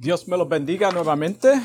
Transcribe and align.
Dios 0.00 0.26
me 0.26 0.38
los 0.38 0.48
bendiga 0.48 0.90
nuevamente. 0.90 1.60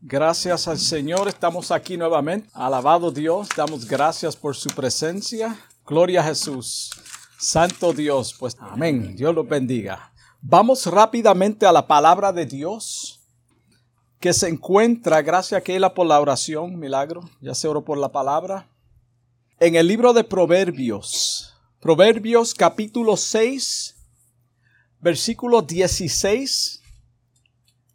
Gracias 0.00 0.66
al 0.66 0.78
Señor, 0.78 1.28
estamos 1.28 1.70
aquí 1.70 1.98
nuevamente. 1.98 2.48
Alabado 2.54 3.10
Dios, 3.10 3.50
damos 3.54 3.86
gracias 3.86 4.34
por 4.34 4.56
su 4.56 4.70
presencia. 4.70 5.54
Gloria 5.84 6.22
a 6.22 6.24
Jesús. 6.24 6.90
Santo 7.38 7.92
Dios, 7.92 8.34
pues 8.38 8.56
amén. 8.58 9.14
Dios 9.16 9.34
los 9.34 9.46
bendiga. 9.46 10.10
Vamos 10.40 10.86
rápidamente 10.86 11.66
a 11.66 11.72
la 11.72 11.86
palabra 11.86 12.32
de 12.32 12.46
Dios 12.46 13.20
que 14.18 14.32
se 14.32 14.48
encuentra, 14.48 15.20
gracias 15.20 15.60
a 15.60 15.62
que 15.62 15.78
la 15.78 15.92
por 15.92 16.06
la 16.06 16.18
oración, 16.18 16.78
milagro, 16.78 17.28
ya 17.42 17.54
se 17.54 17.68
oró 17.68 17.84
por 17.84 17.98
la 17.98 18.10
palabra, 18.10 18.66
en 19.58 19.74
el 19.74 19.86
libro 19.86 20.14
de 20.14 20.24
Proverbios. 20.24 21.54
Proverbios 21.80 22.54
capítulo 22.54 23.18
6, 23.18 23.94
versículo 25.02 25.60
16 25.60 26.79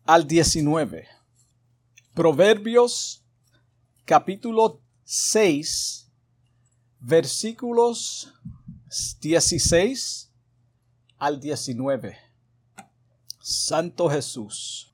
al 0.06 0.28
19. 0.28 1.08
Proverbios 2.14 3.26
capítulo 4.06 4.82
6, 5.04 6.12
versículos 7.00 8.34
16 9.20 10.32
al 11.18 11.40
19. 11.40 12.18
Santo 13.42 14.10
Jesús. 14.10 14.94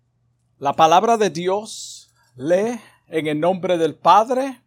La 0.57 0.73
palabra 0.73 1.17
de 1.17 1.29
Dios 1.29 2.09
lee 2.35 2.79
en 3.07 3.27
el 3.27 3.39
nombre 3.39 3.77
del 3.77 3.95
Padre, 3.95 4.63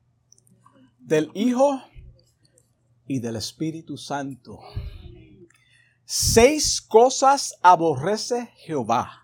del 0.99 1.30
Hijo 1.35 1.83
y 3.07 3.21
del 3.21 3.37
Espíritu 3.37 3.97
Santo. 3.97 4.61
Seis 6.05 6.83
cosas 6.83 7.55
aborrece 7.63 8.52
Jehová 8.57 9.23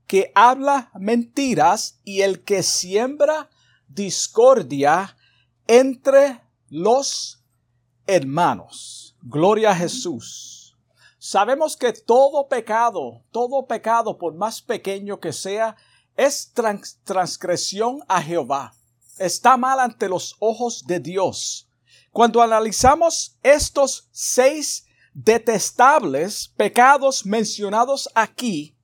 que 0.11 0.29
habla 0.35 0.91
mentiras 0.99 2.01
y 2.03 2.19
el 2.19 2.43
que 2.43 2.63
siembra 2.63 3.49
discordia 3.87 5.15
entre 5.67 6.41
los 6.67 7.41
hermanos. 8.05 9.15
Gloria 9.21 9.71
a 9.71 9.75
Jesús. 9.75 10.75
Sabemos 11.17 11.77
que 11.77 11.93
todo 11.93 12.49
pecado, 12.49 13.23
todo 13.31 13.65
pecado, 13.65 14.17
por 14.17 14.33
más 14.33 14.61
pequeño 14.61 15.17
que 15.21 15.31
sea, 15.31 15.77
es 16.17 16.51
transgresión 17.05 18.01
a 18.09 18.21
Jehová. 18.21 18.73
Está 19.17 19.55
mal 19.55 19.79
ante 19.79 20.09
los 20.09 20.35
ojos 20.39 20.83
de 20.85 20.99
Dios. 20.99 21.69
Cuando 22.11 22.41
analizamos 22.41 23.37
estos 23.43 24.09
seis 24.11 24.85
detestables 25.13 26.49
pecados 26.57 27.25
mencionados 27.25 28.09
aquí, 28.13 28.75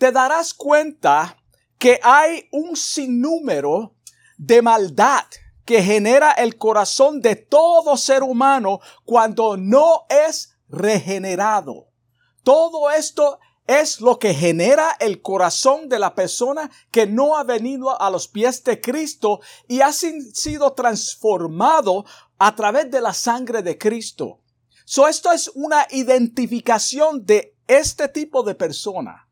te 0.00 0.12
darás 0.12 0.54
cuenta 0.54 1.36
que 1.78 2.00
hay 2.02 2.48
un 2.52 2.74
sinnúmero 2.74 3.96
de 4.38 4.62
maldad 4.62 5.26
que 5.66 5.82
genera 5.82 6.32
el 6.32 6.56
corazón 6.56 7.20
de 7.20 7.36
todo 7.36 7.98
ser 7.98 8.22
humano 8.22 8.80
cuando 9.04 9.58
no 9.58 10.06
es 10.08 10.56
regenerado. 10.70 11.90
Todo 12.42 12.90
esto 12.90 13.40
es 13.66 14.00
lo 14.00 14.18
que 14.18 14.32
genera 14.32 14.96
el 15.00 15.20
corazón 15.20 15.90
de 15.90 15.98
la 15.98 16.14
persona 16.14 16.70
que 16.90 17.06
no 17.06 17.36
ha 17.36 17.44
venido 17.44 18.00
a 18.00 18.08
los 18.08 18.26
pies 18.26 18.64
de 18.64 18.80
Cristo 18.80 19.40
y 19.68 19.82
ha 19.82 19.92
sido 19.92 20.72
transformado 20.72 22.06
a 22.38 22.56
través 22.56 22.90
de 22.90 23.02
la 23.02 23.12
sangre 23.12 23.62
de 23.62 23.76
Cristo. 23.76 24.40
So 24.86 25.06
esto 25.06 25.30
es 25.30 25.48
una 25.54 25.86
identificación 25.90 27.26
de 27.26 27.54
este 27.68 28.08
tipo 28.08 28.42
de 28.42 28.54
persona. 28.54 29.26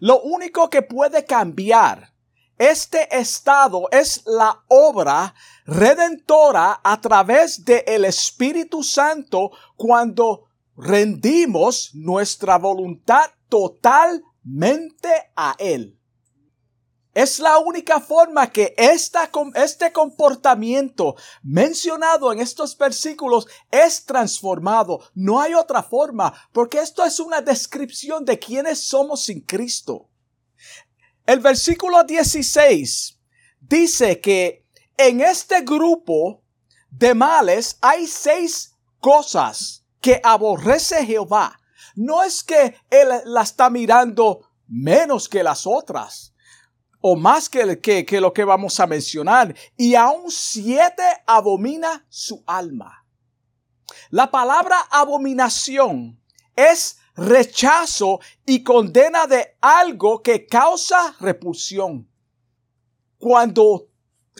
Lo 0.00 0.20
único 0.22 0.70
que 0.70 0.82
puede 0.82 1.24
cambiar 1.24 2.12
este 2.58 3.18
estado 3.18 3.88
es 3.90 4.22
la 4.24 4.64
obra 4.68 5.34
redentora 5.66 6.80
a 6.82 7.00
través 7.00 7.64
del 7.64 7.82
el 7.86 8.04
Espíritu 8.06 8.82
Santo 8.82 9.50
cuando 9.76 10.46
rendimos 10.76 11.90
nuestra 11.94 12.56
voluntad 12.56 13.26
totalmente 13.48 15.10
a 15.34 15.54
Él. 15.58 15.98
Es 17.16 17.38
la 17.38 17.56
única 17.56 17.98
forma 17.98 18.52
que 18.52 18.74
este 18.76 19.90
comportamiento 19.90 21.16
mencionado 21.42 22.30
en 22.30 22.40
estos 22.40 22.76
versículos 22.76 23.46
es 23.70 24.04
transformado. 24.04 25.00
No 25.14 25.40
hay 25.40 25.54
otra 25.54 25.82
forma, 25.82 26.34
porque 26.52 26.78
esto 26.78 27.02
es 27.06 27.18
una 27.18 27.40
descripción 27.40 28.22
de 28.26 28.38
quiénes 28.38 28.80
somos 28.80 29.22
sin 29.22 29.40
Cristo. 29.40 30.10
El 31.24 31.40
versículo 31.40 32.04
16 32.04 33.18
dice 33.62 34.20
que 34.20 34.66
en 34.98 35.22
este 35.22 35.62
grupo 35.62 36.42
de 36.90 37.14
males 37.14 37.78
hay 37.80 38.06
seis 38.06 38.74
cosas 39.00 39.86
que 40.02 40.20
aborrece 40.22 41.06
Jehová. 41.06 41.58
No 41.94 42.22
es 42.22 42.44
que 42.44 42.76
Él 42.90 43.08
la 43.24 43.40
está 43.40 43.70
mirando 43.70 44.50
menos 44.68 45.30
que 45.30 45.42
las 45.42 45.66
otras 45.66 46.34
o 47.08 47.14
más 47.14 47.48
que, 47.48 47.80
que, 47.80 48.04
que 48.04 48.20
lo 48.20 48.32
que 48.32 48.42
vamos 48.42 48.80
a 48.80 48.86
mencionar, 48.88 49.54
y 49.76 49.94
aún 49.94 50.28
siete 50.28 51.04
abomina 51.24 52.04
su 52.08 52.42
alma. 52.48 53.06
La 54.10 54.28
palabra 54.28 54.76
abominación 54.90 56.20
es 56.56 56.98
rechazo 57.14 58.18
y 58.44 58.64
condena 58.64 59.28
de 59.28 59.56
algo 59.60 60.20
que 60.20 60.48
causa 60.48 61.14
repulsión. 61.20 62.10
Cuando 63.18 63.88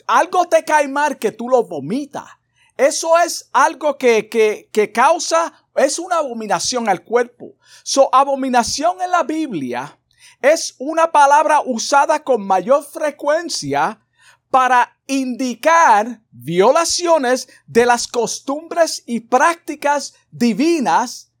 algo 0.05 0.43
te 0.49 0.65
cae 0.65 0.89
mal 0.89 1.17
que 1.17 1.31
tú 1.31 1.47
lo 1.47 1.63
vomitas, 1.63 2.27
eso 2.75 3.17
es 3.17 3.49
algo 3.53 3.97
que, 3.97 4.27
que, 4.27 4.67
que 4.73 4.91
causa, 4.91 5.53
es 5.73 5.99
una 5.99 6.17
abominación 6.17 6.89
al 6.89 7.05
cuerpo. 7.05 7.55
Su 7.83 8.09
abominación 8.11 9.01
en 9.01 9.11
la 9.11 9.23
Biblia 9.23 9.96
es 10.41 10.75
una 10.77 11.11
palabra 11.11 11.61
usada 11.65 12.23
con 12.23 12.45
mayor 12.45 12.83
frecuencia 12.83 14.01
para 14.49 14.97
indicar 15.07 16.21
violaciones 16.31 17.47
de 17.65 17.85
las 17.85 18.07
costumbres 18.07 19.03
y 19.05 19.21
prácticas 19.21 20.13
divinas 20.31 21.31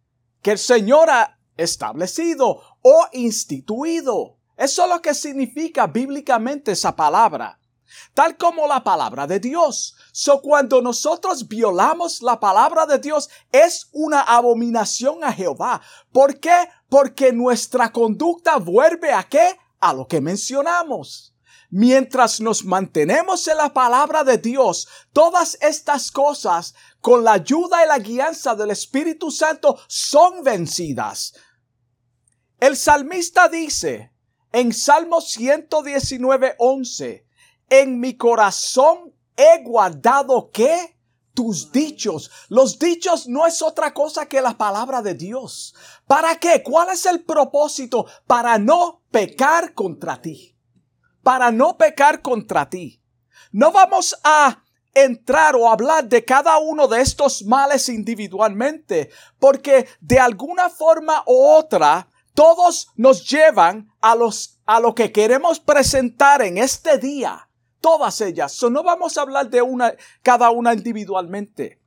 que 0.41 0.51
el 0.51 0.57
Señor 0.57 1.09
ha 1.09 1.39
establecido 1.55 2.61
o 2.81 3.07
instituido. 3.13 4.37
Eso 4.57 4.83
es 4.83 4.89
lo 4.89 5.01
que 5.01 5.13
significa 5.13 5.87
bíblicamente 5.87 6.71
esa 6.71 6.95
palabra 6.95 7.59
tal 8.13 8.37
como 8.37 8.67
la 8.67 8.83
palabra 8.83 9.27
de 9.27 9.39
Dios. 9.39 9.95
So 10.11 10.41
cuando 10.41 10.81
nosotros 10.81 11.47
violamos 11.47 12.21
la 12.21 12.39
palabra 12.39 12.85
de 12.85 12.99
Dios 12.99 13.29
es 13.51 13.89
una 13.91 14.21
abominación 14.21 15.23
a 15.23 15.31
Jehová. 15.31 15.81
¿Por 16.11 16.39
qué? 16.39 16.69
Porque 16.89 17.31
nuestra 17.33 17.91
conducta 17.91 18.57
vuelve 18.57 19.11
a 19.11 19.23
qué? 19.23 19.57
A 19.79 19.93
lo 19.93 20.07
que 20.07 20.21
mencionamos. 20.21 21.33
Mientras 21.69 22.39
nos 22.39 22.63
mantenemos 22.63 23.45
en 23.47 23.57
la 23.57 23.73
palabra 23.73 24.23
de 24.23 24.37
Dios, 24.37 24.87
todas 25.11 25.57
estas 25.61 26.11
cosas, 26.11 26.73
con 27.01 27.25
la 27.25 27.33
ayuda 27.33 27.83
y 27.83 27.87
la 27.87 27.99
guianza 27.99 28.55
del 28.55 28.71
Espíritu 28.71 29.31
Santo, 29.31 29.77
son 29.87 30.43
vencidas. 30.43 31.33
El 32.59 32.77
salmista 32.77 33.49
dice 33.49 34.13
en 34.51 34.73
Salmo 34.73 35.21
119, 35.21 36.55
11, 36.57 37.27
en 37.69 37.99
mi 37.99 38.15
corazón 38.15 39.13
he 39.35 39.61
guardado 39.63 40.49
qué? 40.51 40.96
Tus 41.37 41.71
dichos. 41.71 42.31
Los 42.49 42.79
dichos 42.79 43.27
no 43.27 43.45
es 43.45 43.61
otra 43.61 43.93
cosa 43.93 44.25
que 44.25 44.41
la 44.41 44.57
palabra 44.57 45.03
de 45.03 45.13
Dios. 45.13 45.75
¿Para 46.07 46.39
qué? 46.39 46.63
¿Cuál 46.63 46.89
es 46.89 47.05
el 47.05 47.23
propósito? 47.23 48.07
Para 48.25 48.57
no 48.57 49.03
pecar 49.11 49.75
contra 49.75 50.19
ti. 50.19 50.57
Para 51.21 51.51
no 51.51 51.77
pecar 51.77 52.23
contra 52.23 52.67
ti. 52.67 53.03
No 53.51 53.71
vamos 53.71 54.17
a 54.23 54.63
entrar 54.95 55.55
o 55.55 55.69
hablar 55.69 56.09
de 56.09 56.25
cada 56.25 56.57
uno 56.57 56.87
de 56.87 57.01
estos 57.01 57.43
males 57.43 57.87
individualmente, 57.87 59.11
porque 59.37 59.87
de 60.01 60.17
alguna 60.17 60.69
forma 60.69 61.21
u 61.27 61.39
otra 61.39 62.09
todos 62.33 62.87
nos 62.95 63.29
llevan 63.29 63.93
a 64.01 64.15
los 64.15 64.59
a 64.65 64.79
lo 64.79 64.95
que 64.95 65.11
queremos 65.11 65.59
presentar 65.59 66.41
en 66.41 66.57
este 66.57 66.97
día. 66.97 67.46
Todas 67.87 68.19
ellas. 68.19 68.61
no 68.63 68.83
vamos 68.83 69.17
a 69.17 69.21
hablar 69.21 69.49
de 69.49 69.61
una 69.61 69.95
cada 70.21 70.49
una 70.49 70.73
individualmente. 70.73 71.81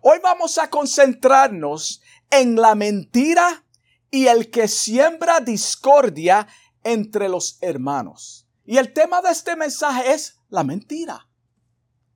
Hoy 0.00 0.18
vamos 0.22 0.56
a 0.56 0.70
concentrarnos 0.70 2.00
en 2.30 2.56
la 2.56 2.74
mentira 2.74 3.62
y 4.10 4.28
el 4.28 4.50
que 4.50 4.66
siembra 4.66 5.40
discordia 5.40 6.48
entre 6.82 7.28
los 7.28 7.58
hermanos. 7.60 8.48
Y 8.64 8.78
el 8.78 8.94
tema 8.94 9.20
de 9.20 9.28
este 9.28 9.54
mensaje 9.54 10.14
es 10.14 10.38
la 10.48 10.64
mentira. 10.64 11.28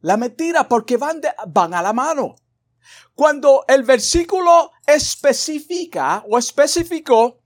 La 0.00 0.16
mentira 0.16 0.66
porque 0.66 0.96
van, 0.96 1.20
van 1.48 1.74
a 1.74 1.82
la 1.82 1.92
mano. 1.92 2.36
Cuando 3.14 3.66
el 3.68 3.82
versículo 3.82 4.70
especifica 4.86 6.24
o 6.26 6.38
especificó 6.38 7.42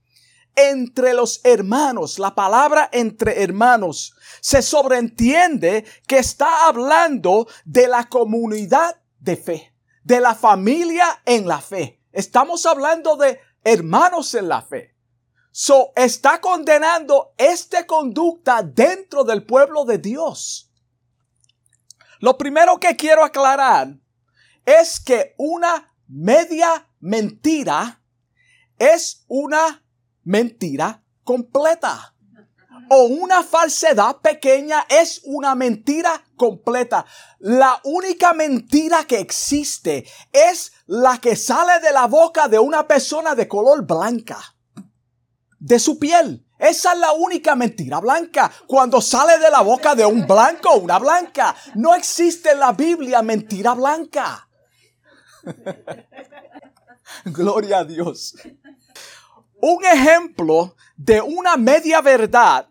entre 0.57 1.15
los 1.15 1.41
hermanos, 1.45 2.19
la 2.19 2.35
palabra 2.35 2.89
entre 2.93 3.43
hermanos, 3.43 4.15
se 4.41 4.63
sobreentiende 4.63 5.85
que 6.07 6.19
está 6.19 6.67
hablando 6.67 7.49
de 7.65 7.89
la 7.89 8.09
comunidad 8.09 9.01
de 9.19 9.37
fe, 9.37 9.75
de 10.03 10.21
la 10.21 10.35
familia 10.35 11.23
en 11.25 11.47
la 11.47 11.61
fe. 11.61 12.01
Estamos 12.13 12.67
hablando 12.67 13.17
de 13.17 13.41
hermanos 13.65 14.35
en 14.35 14.49
la 14.49 14.63
fe. 14.63 14.97
So, 15.53 15.93
está 15.97 16.41
condenando 16.41 17.35
esta 17.37 17.87
conducta 17.87 18.63
dentro 18.63 19.25
del 19.25 19.45
pueblo 19.45 19.85
de 19.85 19.99
Dios. 19.99 20.71
Lo 22.21 22.39
primero 22.39 22.79
que 22.79 22.97
quiero 22.97 23.25
aclarar 23.25 23.97
es 24.65 25.01
que 25.01 25.35
una 25.39 25.93
media 26.07 26.89
mentira 27.01 28.03
es 28.79 29.25
una 29.27 29.85
mentira 30.25 31.03
completa. 31.25 32.15
O 32.93 33.05
una 33.05 33.45
falsedad 33.45 34.17
pequeña 34.17 34.85
es 34.89 35.21
una 35.25 35.55
mentira 35.55 36.25
completa. 36.37 37.07
La 37.39 37.81
única 37.85 38.33
mentira 38.33 39.05
que 39.05 39.21
existe 39.21 40.05
es 40.33 40.73
la 40.87 41.19
que 41.19 41.37
sale 41.37 41.79
de 41.81 41.93
la 41.93 42.07
boca 42.07 42.49
de 42.49 42.59
una 42.59 42.89
persona 42.89 43.37
de 43.37 43.47
color 43.47 43.87
blanca. 43.87 44.39
De 45.61 45.79
su 45.79 46.01
piel. 46.01 46.45
Esa 46.59 46.93
es 46.93 46.99
la 46.99 47.13
única 47.13 47.55
mentira 47.55 48.01
blanca. 48.01 48.51
Cuando 48.67 49.01
sale 49.01 49.39
de 49.39 49.51
la 49.51 49.63
boca 49.63 49.95
de 49.95 50.05
un 50.05 50.27
blanco 50.27 50.71
o 50.71 50.79
una 50.79 50.99
blanca. 50.99 51.55
No 51.75 51.95
existe 51.95 52.51
en 52.51 52.59
la 52.59 52.73
Biblia 52.73 53.23
mentira 53.23 53.75
blanca. 53.75 54.49
Gloria 57.25 57.79
a 57.79 57.85
Dios. 57.85 58.35
Un 59.63 59.85
ejemplo 59.85 60.75
de 60.97 61.21
una 61.21 61.59
media 61.59 62.01
verdad 62.01 62.67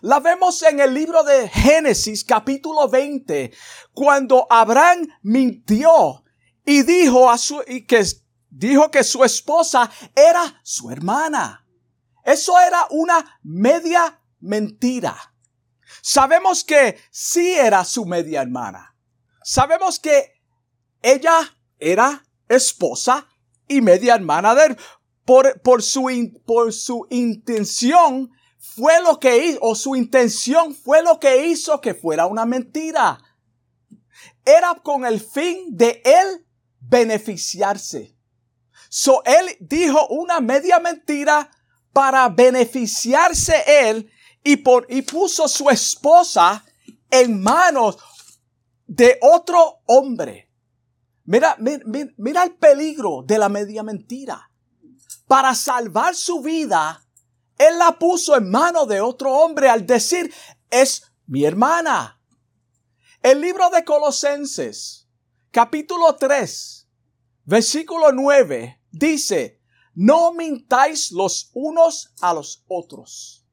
la 0.00 0.18
vemos 0.18 0.60
en 0.62 0.80
el 0.80 0.92
libro 0.92 1.22
de 1.22 1.48
Génesis 1.48 2.24
capítulo 2.24 2.88
20, 2.88 3.52
cuando 3.92 4.46
Abraham 4.50 5.06
mintió 5.22 6.24
y 6.64 6.82
dijo 6.82 7.30
a 7.30 7.38
su 7.38 7.60
que 7.86 8.04
dijo 8.50 8.90
que 8.90 9.04
su 9.04 9.22
esposa 9.22 9.88
era 10.14 10.60
su 10.64 10.90
hermana. 10.90 11.64
Eso 12.24 12.58
era 12.58 12.86
una 12.90 13.38
media 13.44 14.20
mentira. 14.40 15.16
Sabemos 16.02 16.64
que 16.64 16.98
sí 17.10 17.52
era 17.52 17.84
su 17.84 18.04
media 18.04 18.42
hermana. 18.42 18.96
Sabemos 19.44 20.00
que 20.00 20.42
ella 21.02 21.38
era 21.78 22.24
esposa 22.48 23.28
y 23.68 23.80
media 23.80 24.14
hermana 24.16 24.54
de 24.54 24.66
él. 24.66 24.78
Por, 25.26 25.60
por, 25.60 25.82
su, 25.82 26.08
por 26.46 26.72
su 26.72 27.06
intención 27.10 28.30
fue 28.58 29.02
lo 29.02 29.18
que 29.20 29.46
hizo, 29.46 29.58
o 29.60 29.74
su 29.74 29.94
intención 29.96 30.74
fue 30.74 31.02
lo 31.02 31.20
que 31.20 31.46
hizo 31.48 31.80
que 31.80 31.94
fuera 31.94 32.26
una 32.26 32.46
mentira. 32.46 33.18
Era 34.44 34.74
con 34.82 35.04
el 35.04 35.20
fin 35.20 35.76
de 35.76 36.00
él 36.04 36.46
beneficiarse. 36.80 38.16
So 38.88 39.22
él 39.24 39.56
dijo 39.60 40.06
una 40.08 40.40
media 40.40 40.78
mentira 40.78 41.50
para 41.92 42.28
beneficiarse 42.28 43.64
él 43.66 44.10
y, 44.44 44.56
por, 44.56 44.86
y 44.88 45.02
puso 45.02 45.48
su 45.48 45.68
esposa 45.70 46.64
en 47.10 47.42
manos 47.42 47.98
de 48.86 49.18
otro 49.20 49.80
hombre. 49.86 50.50
Mira, 51.24 51.56
mira, 52.16 52.44
el 52.44 52.54
peligro 52.54 53.24
de 53.26 53.38
la 53.38 53.48
media 53.48 53.82
mentira. 53.82 54.45
Para 55.26 55.54
salvar 55.54 56.14
su 56.14 56.40
vida, 56.40 57.02
él 57.58 57.78
la 57.78 57.98
puso 57.98 58.36
en 58.36 58.50
manos 58.50 58.86
de 58.88 59.00
otro 59.00 59.32
hombre 59.32 59.68
al 59.68 59.86
decir, 59.86 60.32
es 60.70 61.02
mi 61.26 61.44
hermana. 61.44 62.20
El 63.22 63.40
libro 63.40 63.70
de 63.70 63.84
Colosenses, 63.84 65.08
capítulo 65.50 66.14
3, 66.14 66.88
versículo 67.44 68.12
9, 68.12 68.80
dice, 68.90 69.60
no 69.94 70.32
mintáis 70.32 71.10
los 71.10 71.50
unos 71.54 72.12
a 72.20 72.34
los 72.34 72.64
otros. 72.68 73.44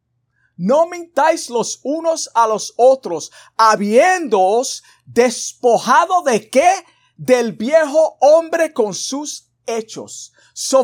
No 0.56 0.88
mintáis 0.88 1.50
los 1.50 1.80
unos 1.84 2.30
a 2.36 2.46
los 2.48 2.74
otros, 2.78 3.32
habiéndoos 3.58 4.84
despojado 5.06 6.22
de 6.22 6.50
qué? 6.50 6.72
del 7.18 7.54
viejo 7.54 8.18
hombre 8.20 8.74
con 8.74 8.94
sus 8.94 9.50
hechos. 9.66 10.34
So 10.54 10.84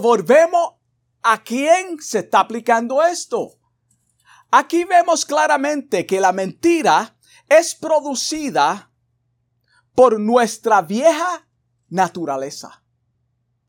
a 1.21 1.44
quién 1.44 2.00
se 2.01 2.19
está 2.19 2.42
aplicando 2.42 3.04
esto. 3.04 3.60
Aquí 4.51 4.83
vemos 4.83 5.25
claramente 5.25 6.06
que 6.06 6.19
la 6.19 6.31
mentira 6.31 7.16
es 7.48 7.75
producida 7.75 8.92
por 9.95 10.19
nuestra 10.19 10.81
vieja 10.81 11.48
naturaleza. 11.89 12.83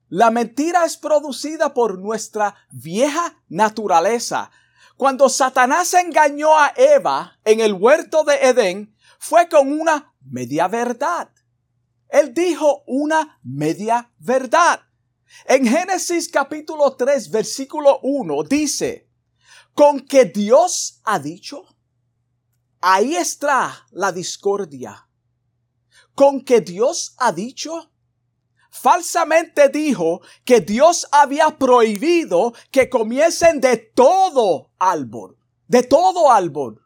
La 0.08 0.30
mentira 0.30 0.84
es 0.84 0.96
producida 0.96 1.72
por 1.72 1.98
nuestra 1.98 2.54
vieja 2.70 3.42
naturaleza. 3.48 4.50
Cuando 4.96 5.28
Satanás 5.28 5.94
engañó 5.94 6.58
a 6.58 6.72
Eva 6.76 7.38
en 7.44 7.60
el 7.60 7.72
huerto 7.72 8.24
de 8.24 8.34
Edén, 8.36 8.94
fue 9.18 9.48
con 9.48 9.72
una 9.72 10.14
media 10.20 10.66
verdad. 10.66 11.30
Él 12.08 12.34
dijo 12.34 12.82
una 12.86 13.38
media 13.42 14.10
verdad. 14.18 14.80
En 15.46 15.66
Génesis 15.66 16.28
capítulo 16.28 16.96
3, 16.96 17.30
versículo 17.30 18.00
1 18.02 18.42
dice, 18.44 19.08
con 19.74 20.00
que 20.00 20.24
Dios 20.24 21.00
ha 21.04 21.18
dicho, 21.18 21.64
ahí 22.80 23.16
está 23.16 23.86
la 23.90 24.12
discordia. 24.12 25.06
Con 26.14 26.44
que 26.44 26.60
Dios 26.60 27.14
ha 27.18 27.32
dicho, 27.32 27.90
falsamente 28.70 29.68
dijo 29.68 30.20
que 30.44 30.60
Dios 30.60 31.06
había 31.12 31.56
prohibido 31.56 32.52
que 32.70 32.90
comiesen 32.90 33.60
de 33.60 33.76
todo 33.76 34.72
árbol, 34.78 35.38
de 35.66 35.82
todo 35.82 36.30
árbol. 36.30 36.84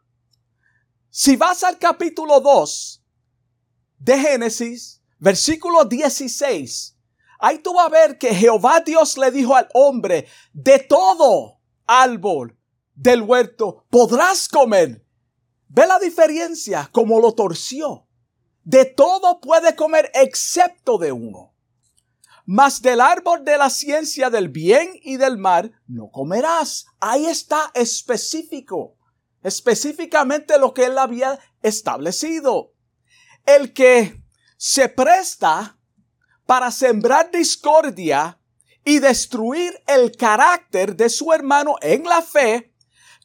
Si 1.09 1.35
vas 1.35 1.63
al 1.63 1.77
capítulo 1.79 2.39
2 2.39 3.03
de 3.99 4.19
Génesis, 4.19 5.01
versículo 5.19 5.85
16, 5.85 6.94
ahí 7.45 7.59
tú 7.59 7.73
vas 7.73 7.85
a 7.85 7.89
ver 7.89 8.17
que 8.17 8.33
Jehová 8.33 8.79
Dios 8.79 9.17
le 9.17 9.29
dijo 9.29 9.55
al 9.55 9.69
hombre, 9.73 10.27
de 10.51 10.79
todo 10.79 11.59
árbol 11.85 12.57
del 12.95 13.21
huerto 13.21 13.85
podrás 13.89 14.47
comer. 14.49 15.05
Ve 15.67 15.85
la 15.85 15.99
diferencia 15.99 16.89
como 16.91 17.19
lo 17.19 17.33
torció. 17.33 18.07
De 18.63 18.85
todo 18.85 19.39
puede 19.41 19.75
comer 19.75 20.09
excepto 20.15 20.97
de 20.97 21.11
uno. 21.11 21.53
Mas 22.47 22.81
del 22.81 22.99
árbol 22.99 23.43
de 23.45 23.57
la 23.57 23.69
ciencia 23.69 24.31
del 24.31 24.49
bien 24.49 24.89
y 25.03 25.17
del 25.17 25.37
mal 25.37 25.79
no 25.87 26.09
comerás. 26.09 26.85
Ahí 26.99 27.27
está 27.27 27.69
específico. 27.75 28.97
Específicamente 29.43 30.57
lo 30.57 30.73
que 30.73 30.85
él 30.85 30.97
había 30.97 31.39
establecido. 31.61 32.73
El 33.45 33.73
que 33.73 34.23
se 34.57 34.89
presta 34.89 35.74
para 36.45 36.71
sembrar 36.71 37.31
discordia 37.31 38.39
y 38.83 38.99
destruir 38.99 39.81
el 39.87 40.15
carácter 40.15 40.95
de 40.95 41.09
su 41.09 41.33
hermano 41.33 41.75
en 41.81 42.03
la 42.03 42.21
fe, 42.21 42.73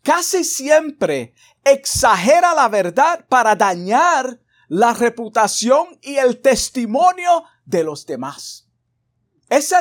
casi 0.02 0.42
siempre 0.42 1.34
exagera 1.64 2.54
la 2.54 2.68
verdad 2.68 3.26
para 3.28 3.54
dañar 3.54 4.40
la 4.68 4.94
reputación 4.94 5.98
y 6.00 6.16
el 6.16 6.40
testimonio 6.40 7.44
de 7.64 7.84
los 7.84 8.06
demás. 8.06 8.68
Es, 9.48 9.74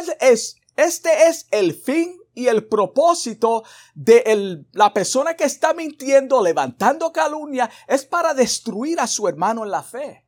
este 0.75 1.27
es 1.27 1.47
el 1.51 1.73
fin 1.73 2.19
y 2.33 2.47
el 2.47 2.67
propósito 2.67 3.63
de 3.93 4.65
la 4.71 4.93
persona 4.93 5.35
que 5.35 5.43
está 5.43 5.73
mintiendo, 5.73 6.41
levantando 6.41 7.11
calumnia, 7.11 7.69
es 7.87 8.05
para 8.05 8.33
destruir 8.33 8.99
a 8.99 9.07
su 9.07 9.27
hermano 9.27 9.63
en 9.63 9.71
la 9.71 9.83
fe. 9.83 10.25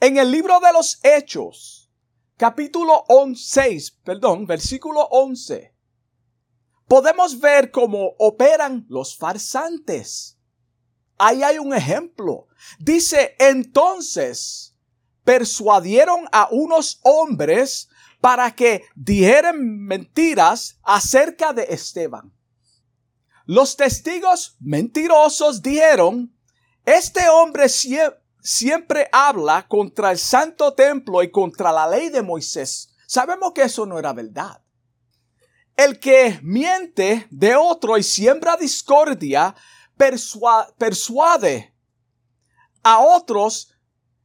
En 0.00 0.18
el 0.18 0.30
libro 0.30 0.60
de 0.60 0.72
los 0.72 1.00
Hechos, 1.02 1.77
capítulo 2.38 3.04
6, 3.34 3.98
perdón, 4.04 4.46
versículo 4.46 5.00
11, 5.10 5.74
podemos 6.86 7.38
ver 7.40 7.70
cómo 7.72 8.14
operan 8.18 8.86
los 8.88 9.16
farsantes. 9.16 10.38
Ahí 11.18 11.42
hay 11.42 11.58
un 11.58 11.74
ejemplo. 11.74 12.46
Dice, 12.78 13.34
entonces 13.40 14.76
persuadieron 15.24 16.26
a 16.30 16.48
unos 16.52 17.00
hombres 17.02 17.88
para 18.20 18.54
que 18.54 18.84
dijeran 18.94 19.60
mentiras 19.60 20.78
acerca 20.84 21.52
de 21.52 21.64
Esteban. 21.64 22.32
Los 23.46 23.76
testigos 23.76 24.56
mentirosos 24.60 25.60
dijeron, 25.60 26.32
este 26.84 27.28
hombre 27.28 27.68
siempre 28.48 29.10
habla 29.12 29.68
contra 29.68 30.10
el 30.10 30.18
santo 30.18 30.72
templo 30.72 31.22
y 31.22 31.30
contra 31.30 31.70
la 31.70 31.86
ley 31.86 32.08
de 32.08 32.22
Moisés. 32.22 32.88
Sabemos 33.06 33.52
que 33.52 33.64
eso 33.64 33.84
no 33.84 33.98
era 33.98 34.14
verdad. 34.14 34.62
El 35.76 36.00
que 36.00 36.40
miente 36.42 37.26
de 37.30 37.56
otro 37.56 37.98
y 37.98 38.02
siembra 38.02 38.56
discordia, 38.56 39.54
persuade 39.98 41.74
a 42.82 43.00
otros, 43.00 43.70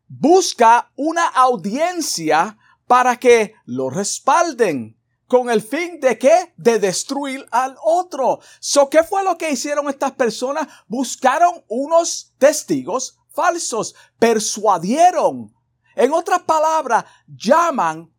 busca 0.08 0.89
una 0.96 1.27
audiencia 1.27 2.58
para 2.88 3.18
que 3.18 3.56
lo 3.65 3.89
respalden 3.89 4.98
con 5.27 5.50
el 5.50 5.62
fin 5.62 6.00
de 6.00 6.18
qué? 6.18 6.53
De 6.56 6.80
destruir 6.80 7.46
al 7.51 7.75
otro. 7.84 8.39
So, 8.62 8.89
¿qué 8.89 9.03
fue 9.03 9.22
lo 9.25 9.38
que 9.38 9.51
hicieron 9.51 9.89
estas 9.89 10.13
personas? 10.13 10.70
Buscaron 10.88 11.62
unos 11.68 12.34
testigos 12.38 13.20
falsos, 13.34 13.96
persuadieron. 14.20 15.54
En 15.96 16.13
otras 16.13 16.42
palabras, 16.44 17.06
llaman 17.28 18.12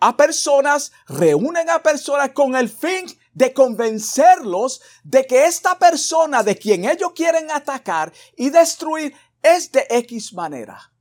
a 0.00 0.16
personas, 0.16 0.92
reúnen 1.06 1.68
a 1.70 1.82
personas 1.82 2.30
con 2.30 2.54
el 2.54 2.68
fin 2.68 3.06
de 3.32 3.52
convencerlos 3.52 4.80
de 5.04 5.26
que 5.26 5.46
esta 5.46 5.78
persona 5.78 6.42
de 6.42 6.56
quien 6.56 6.84
ellos 6.84 7.12
quieren 7.14 7.50
atacar 7.50 8.12
y 8.36 8.50
destruir 8.50 9.14
es 9.42 9.70
de 9.72 9.86
X 9.88 10.32
manera. 10.32 10.92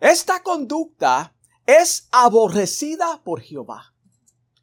Esta 0.00 0.42
conducta 0.42 1.34
es 1.66 2.08
aborrecida 2.10 3.22
por 3.22 3.40
Jehová. 3.40 3.94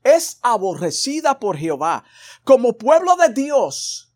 Es 0.04 0.40
aborrecida 0.42 1.40
por 1.40 1.58
Jehová. 1.58 2.04
Como 2.44 2.78
pueblo 2.78 3.16
de 3.16 3.30
Dios, 3.30 4.14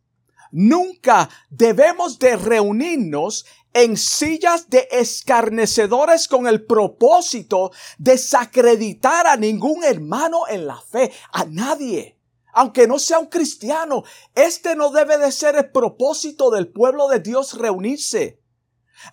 nunca 0.52 1.30
debemos 1.50 2.18
de 2.18 2.36
reunirnos 2.36 3.46
en 3.76 3.98
sillas 3.98 4.70
de 4.70 4.88
escarnecedores 4.90 6.30
con 6.30 6.48
el 6.48 6.66
propósito 6.66 7.72
de 7.98 8.14
desacreditar 8.14 9.28
a 9.28 9.36
ningún 9.36 9.84
hermano 9.84 10.48
en 10.48 10.66
la 10.66 10.80
fe, 10.80 11.12
a 11.34 11.44
nadie. 11.44 12.18
Aunque 12.54 12.88
no 12.88 12.98
sea 12.98 13.20
un 13.20 13.26
cristiano, 13.26 14.06
este 14.34 14.78
no 14.78 14.92
debe 14.92 15.18
de 15.18 15.30
ser 15.30 15.58
el 15.58 15.72
propósito 15.72 16.50
del 16.52 16.70
pueblo 16.70 17.10
de 17.10 17.20
Dios 17.20 17.58
reunirse. 17.58 18.42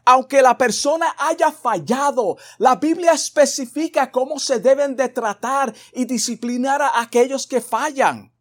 Aunque 0.04 0.40
la 0.40 0.56
persona 0.56 1.12
haya 1.18 1.50
fallado, 1.50 2.36
la 2.58 2.76
Biblia 2.76 3.10
especifica 3.10 4.12
cómo 4.12 4.38
se 4.38 4.60
deben 4.60 4.94
de 4.94 5.08
tratar 5.08 5.74
y 5.92 6.04
disciplinar 6.04 6.80
a 6.80 7.00
aquellos 7.00 7.48
que 7.48 7.60
fallan. 7.60 8.32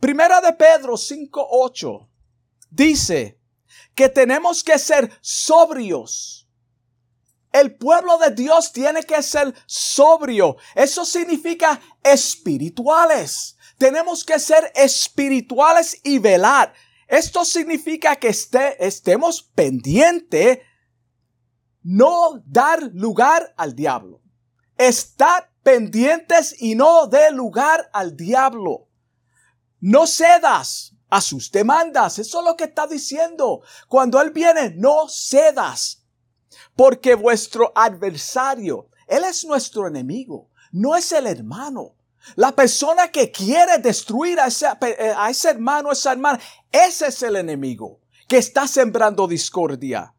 Primera 0.00 0.40
de 0.40 0.54
Pedro 0.54 0.94
5.8 0.94 2.08
dice, 2.70 3.43
que 3.94 4.08
tenemos 4.08 4.62
que 4.62 4.78
ser 4.78 5.10
sobrios. 5.20 6.48
El 7.52 7.76
pueblo 7.76 8.18
de 8.18 8.30
Dios 8.30 8.72
tiene 8.72 9.04
que 9.04 9.22
ser 9.22 9.54
sobrio. 9.66 10.56
Eso 10.74 11.04
significa 11.04 11.80
espirituales. 12.02 13.56
Tenemos 13.78 14.24
que 14.24 14.40
ser 14.40 14.72
espirituales 14.74 16.00
y 16.02 16.18
velar. 16.18 16.74
Esto 17.06 17.44
significa 17.44 18.16
que 18.16 18.28
estemos 18.28 19.42
pendientes, 19.54 20.58
no 21.82 22.42
dar 22.44 22.82
lugar 22.92 23.54
al 23.56 23.76
diablo. 23.76 24.20
Estar 24.76 25.52
pendientes 25.62 26.60
y 26.60 26.74
no 26.74 27.06
dé 27.06 27.30
lugar 27.30 27.88
al 27.92 28.16
diablo. 28.16 28.88
No 29.80 30.06
cedas, 30.06 30.93
a 31.14 31.20
sus 31.20 31.52
demandas. 31.52 32.18
Eso 32.18 32.40
es 32.40 32.44
lo 32.44 32.56
que 32.56 32.64
está 32.64 32.88
diciendo. 32.88 33.62
Cuando 33.86 34.20
Él 34.20 34.30
viene, 34.30 34.70
no 34.70 35.08
cedas. 35.08 36.02
Porque 36.74 37.14
vuestro 37.14 37.70
adversario, 37.72 38.88
Él 39.06 39.22
es 39.22 39.44
nuestro 39.44 39.86
enemigo, 39.86 40.50
no 40.72 40.96
es 40.96 41.12
el 41.12 41.28
hermano. 41.28 41.94
La 42.34 42.50
persona 42.50 43.12
que 43.12 43.30
quiere 43.30 43.78
destruir 43.78 44.40
a 44.40 44.48
ese, 44.48 44.66
a 44.66 45.30
ese 45.30 45.50
hermano, 45.50 45.92
esa 45.92 46.10
hermana, 46.10 46.40
ese 46.72 47.06
es 47.06 47.22
el 47.22 47.36
enemigo 47.36 48.00
que 48.26 48.38
está 48.38 48.66
sembrando 48.66 49.28
discordia. 49.28 50.16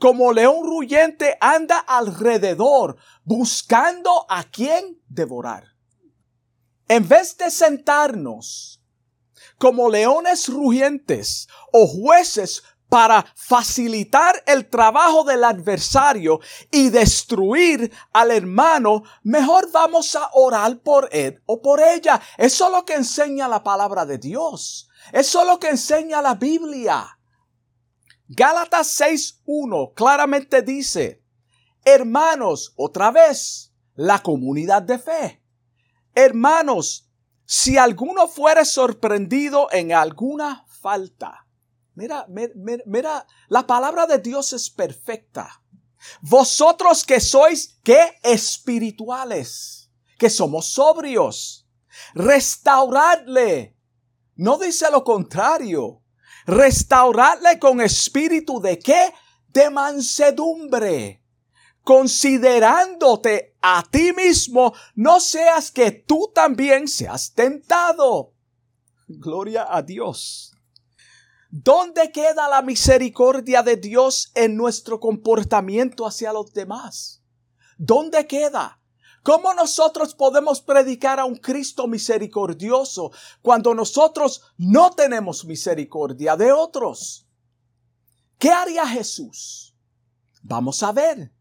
Como 0.00 0.32
león 0.32 0.64
ruyente 0.64 1.36
anda 1.40 1.78
alrededor 1.78 2.96
buscando 3.22 4.26
a 4.28 4.42
quien 4.42 5.00
devorar. 5.08 5.64
En 6.88 7.06
vez 7.06 7.36
de 7.36 7.52
sentarnos 7.52 8.77
como 9.58 9.90
leones 9.90 10.48
rugientes 10.48 11.48
o 11.72 11.86
jueces 11.86 12.62
para 12.88 13.26
facilitar 13.36 14.42
el 14.46 14.68
trabajo 14.68 15.24
del 15.24 15.44
adversario 15.44 16.40
y 16.70 16.88
destruir 16.88 17.92
al 18.12 18.30
hermano, 18.30 19.02
mejor 19.22 19.70
vamos 19.70 20.16
a 20.16 20.30
orar 20.32 20.78
por 20.78 21.08
él 21.12 21.42
o 21.44 21.60
por 21.60 21.80
ella. 21.80 22.20
Eso 22.38 22.66
es 22.66 22.72
lo 22.72 22.84
que 22.84 22.94
enseña 22.94 23.46
la 23.48 23.62
palabra 23.62 24.06
de 24.06 24.18
Dios. 24.18 24.88
Eso 25.12 25.42
es 25.42 25.46
lo 25.46 25.58
que 25.58 25.68
enseña 25.68 26.22
la 26.22 26.34
Biblia. 26.34 27.18
Gálatas 28.28 29.00
6.1 29.00 29.94
claramente 29.94 30.62
dice, 30.62 31.22
hermanos, 31.84 32.74
otra 32.76 33.10
vez, 33.10 33.72
la 33.94 34.22
comunidad 34.22 34.82
de 34.82 34.98
fe. 34.98 35.42
Hermanos, 36.14 37.07
si 37.50 37.78
alguno 37.78 38.28
fuere 38.28 38.66
sorprendido 38.66 39.68
en 39.72 39.94
alguna 39.94 40.66
falta. 40.68 41.46
Mira, 41.94 42.26
mira, 42.28 43.26
la 43.48 43.66
palabra 43.66 44.06
de 44.06 44.18
Dios 44.18 44.52
es 44.52 44.68
perfecta. 44.68 45.62
Vosotros 46.20 47.06
que 47.06 47.20
sois 47.20 47.80
que 47.82 48.18
espirituales, 48.22 49.90
que 50.18 50.28
somos 50.28 50.66
sobrios, 50.72 51.66
restauradle. 52.12 53.74
No 54.36 54.58
dice 54.58 54.90
lo 54.90 55.02
contrario. 55.02 56.02
Restauradle 56.44 57.58
con 57.58 57.80
espíritu 57.80 58.60
de 58.60 58.78
qué? 58.78 59.14
De 59.48 59.70
mansedumbre 59.70 61.22
considerándote 61.88 63.47
a 63.60 63.84
ti 63.90 64.12
mismo, 64.12 64.72
no 64.94 65.20
seas 65.20 65.70
que 65.70 65.90
tú 65.90 66.30
también 66.34 66.88
seas 66.88 67.32
tentado. 67.32 68.32
Gloria 69.08 69.66
a 69.68 69.82
Dios. 69.82 70.52
¿Dónde 71.50 72.12
queda 72.12 72.48
la 72.48 72.60
misericordia 72.60 73.62
de 73.62 73.76
Dios 73.76 74.30
en 74.34 74.56
nuestro 74.56 75.00
comportamiento 75.00 76.06
hacia 76.06 76.32
los 76.32 76.52
demás? 76.52 77.22
¿Dónde 77.78 78.26
queda? 78.26 78.78
¿Cómo 79.22 79.52
nosotros 79.54 80.14
podemos 80.14 80.60
predicar 80.60 81.18
a 81.18 81.24
un 81.24 81.36
Cristo 81.36 81.86
misericordioso 81.86 83.10
cuando 83.42 83.74
nosotros 83.74 84.42
no 84.56 84.90
tenemos 84.90 85.44
misericordia 85.44 86.36
de 86.36 86.52
otros? 86.52 87.26
¿Qué 88.38 88.50
haría 88.50 88.86
Jesús? 88.86 89.74
Vamos 90.42 90.82
a 90.82 90.92
ver. 90.92 91.32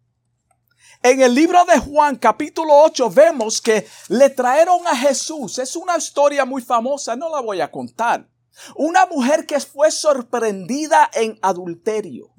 En 1.04 1.22
el 1.22 1.36
libro 1.36 1.64
de 1.66 1.80
Juan 1.80 2.16
capítulo 2.16 2.74
8 2.84 3.12
vemos 3.12 3.62
que 3.62 3.88
le 4.10 4.30
trajeron 4.30 4.86
a 4.88 4.96
Jesús. 4.96 5.60
Es 5.60 5.76
una 5.76 5.96
historia 5.98 6.44
muy 6.44 6.62
famosa, 6.62 7.16
no 7.16 7.30
la 7.30 7.40
voy 7.40 7.62
a 7.62 7.72
contar. 7.72 8.28
Una 8.76 9.06
mujer 9.06 9.46
que 9.46 9.60
fue 9.60 9.92
sorprendida 9.92 11.10
en 11.14 11.38
adulterio. 11.44 12.34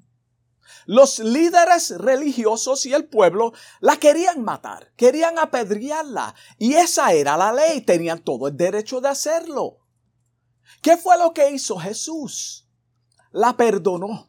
Los 0.86 1.20
líderes 1.20 1.90
religiosos 1.98 2.84
y 2.86 2.94
el 2.94 3.06
pueblo 3.06 3.52
la 3.80 3.96
querían 3.96 4.42
matar, 4.42 4.92
querían 4.96 5.38
apedrearla. 5.38 6.34
Y 6.58 6.74
esa 6.74 7.12
era 7.12 7.36
la 7.36 7.52
ley, 7.52 7.82
tenían 7.82 8.18
todo 8.18 8.48
el 8.48 8.56
derecho 8.56 9.00
de 9.00 9.08
hacerlo. 9.08 9.78
¿Qué 10.82 10.96
fue 10.96 11.16
lo 11.18 11.32
que 11.32 11.50
hizo 11.50 11.78
Jesús? 11.78 12.68
La 13.30 13.56
perdonó. 13.56 14.27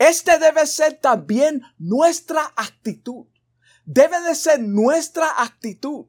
Este 0.00 0.38
debe 0.38 0.66
ser 0.66 0.94
también 0.94 1.60
nuestra 1.76 2.54
actitud. 2.56 3.26
Debe 3.84 4.18
de 4.22 4.34
ser 4.34 4.58
nuestra 4.58 5.42
actitud. 5.42 6.06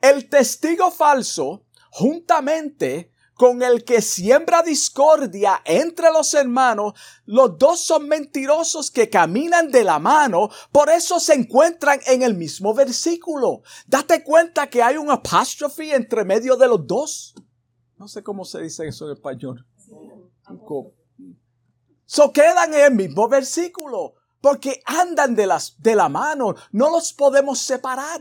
El 0.00 0.30
testigo 0.30 0.90
falso, 0.90 1.66
juntamente 1.90 3.12
con 3.34 3.62
el 3.62 3.84
que 3.84 4.00
siembra 4.00 4.62
discordia 4.62 5.60
entre 5.66 6.10
los 6.10 6.32
hermanos, 6.32 6.94
los 7.26 7.58
dos 7.58 7.80
son 7.80 8.08
mentirosos 8.08 8.90
que 8.90 9.10
caminan 9.10 9.70
de 9.70 9.84
la 9.84 9.98
mano, 9.98 10.48
por 10.72 10.88
eso 10.88 11.20
se 11.20 11.34
encuentran 11.34 12.00
en 12.06 12.22
el 12.22 12.34
mismo 12.34 12.72
versículo. 12.72 13.60
Date 13.86 14.24
cuenta 14.24 14.70
que 14.70 14.82
hay 14.82 14.96
un 14.96 15.10
apóstrofe 15.10 15.94
entre 15.94 16.24
medio 16.24 16.56
de 16.56 16.66
los 16.66 16.86
dos. 16.86 17.34
No 17.98 18.08
sé 18.08 18.22
cómo 18.22 18.46
se 18.46 18.62
dice 18.62 18.88
eso 18.88 19.04
en 19.04 19.12
español. 19.12 19.66
So 22.06 22.32
quedan 22.32 22.72
en 22.72 22.80
el 22.80 22.94
mismo 22.94 23.28
versículo, 23.28 24.14
porque 24.40 24.80
andan 24.86 25.34
de, 25.34 25.46
las, 25.46 25.74
de 25.82 25.94
la 25.94 26.08
mano, 26.08 26.54
no 26.72 26.90
los 26.90 27.12
podemos 27.12 27.58
separar. 27.58 28.20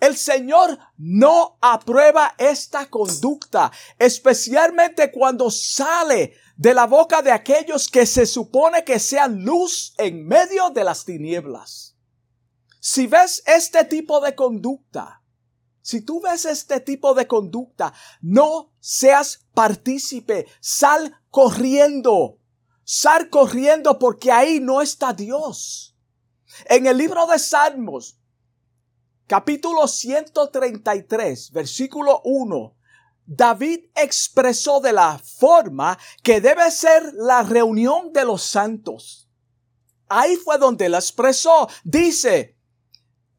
El 0.00 0.16
Señor 0.16 0.78
no 0.96 1.58
aprueba 1.60 2.34
esta 2.38 2.88
conducta, 2.88 3.70
especialmente 3.98 5.10
cuando 5.10 5.50
sale 5.50 6.34
de 6.56 6.72
la 6.72 6.86
boca 6.86 7.20
de 7.22 7.32
aquellos 7.32 7.88
que 7.88 8.06
se 8.06 8.24
supone 8.24 8.84
que 8.84 8.98
sean 8.98 9.44
luz 9.44 9.94
en 9.98 10.26
medio 10.26 10.70
de 10.70 10.84
las 10.84 11.04
tinieblas. 11.04 11.96
Si 12.80 13.06
ves 13.06 13.42
este 13.46 13.84
tipo 13.84 14.20
de 14.20 14.34
conducta, 14.34 15.22
si 15.82 16.00
tú 16.02 16.20
ves 16.20 16.46
este 16.46 16.80
tipo 16.80 17.12
de 17.14 17.26
conducta, 17.26 17.92
no 18.22 18.72
seas 18.80 19.46
partícipe, 19.52 20.46
sal 20.60 21.20
corriendo, 21.30 22.39
sal 22.92 23.30
corriendo 23.30 24.00
porque 24.00 24.32
ahí 24.32 24.58
no 24.58 24.82
está 24.82 25.12
Dios. 25.12 25.96
En 26.64 26.86
el 26.86 26.98
libro 26.98 27.24
de 27.28 27.38
Salmos, 27.38 28.18
capítulo 29.28 29.86
133, 29.86 31.52
versículo 31.52 32.20
1, 32.24 32.74
David 33.26 33.84
expresó 33.94 34.80
de 34.80 34.92
la 34.92 35.20
forma 35.20 35.96
que 36.24 36.40
debe 36.40 36.68
ser 36.72 37.14
la 37.14 37.44
reunión 37.44 38.12
de 38.12 38.24
los 38.24 38.42
santos. 38.42 39.28
Ahí 40.08 40.34
fue 40.34 40.58
donde 40.58 40.88
la 40.88 40.98
expresó. 40.98 41.68
Dice, 41.84 42.56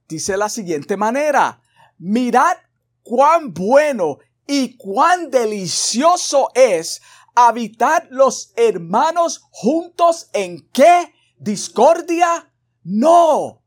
dice 0.07 0.37
la 0.37 0.47
siguiente 0.47 0.95
manera, 0.95 1.61
mirad 1.97 2.55
cuán 3.03 3.53
bueno 3.53 4.19
y 4.47 4.77
cuán 4.77 5.29
delicioso 5.29 6.51
es 6.55 7.01
habitar 7.35 8.07
los 8.11 8.53
hermanos 8.55 9.41
juntos 9.51 10.29
en 10.33 10.67
qué 10.71 11.13
discordia 11.37 12.51
no 12.83 13.61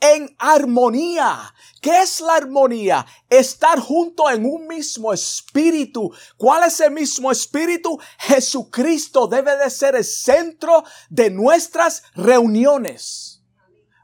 en 0.00 0.34
armonía. 0.38 1.54
¿Qué 1.80 2.02
es 2.02 2.20
la 2.20 2.34
armonía? 2.34 3.06
Estar 3.28 3.78
junto 3.80 4.28
en 4.30 4.44
un 4.44 4.66
mismo 4.66 5.12
espíritu. 5.12 6.12
¿Cuál 6.36 6.64
es 6.64 6.80
el 6.80 6.92
mismo 6.92 7.30
espíritu? 7.30 7.98
Jesucristo 8.18 9.26
debe 9.26 9.56
de 9.56 9.70
ser 9.70 9.94
el 9.96 10.04
centro 10.04 10.84
de 11.08 11.30
nuestras 11.30 12.02
reuniones. 12.14 13.42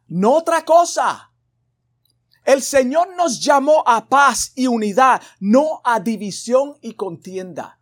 No 0.09 0.35
otra 0.35 0.65
cosa. 0.65 1.31
El 2.45 2.63
Señor 2.63 3.15
nos 3.17 3.41
llamó 3.41 3.85
a 3.87 4.09
paz 4.09 4.53
y 4.57 4.67
unidad, 4.67 5.23
no 5.39 5.81
a 5.85 6.01
división 6.01 6.77
y 6.81 6.95
contienda. 6.95 7.79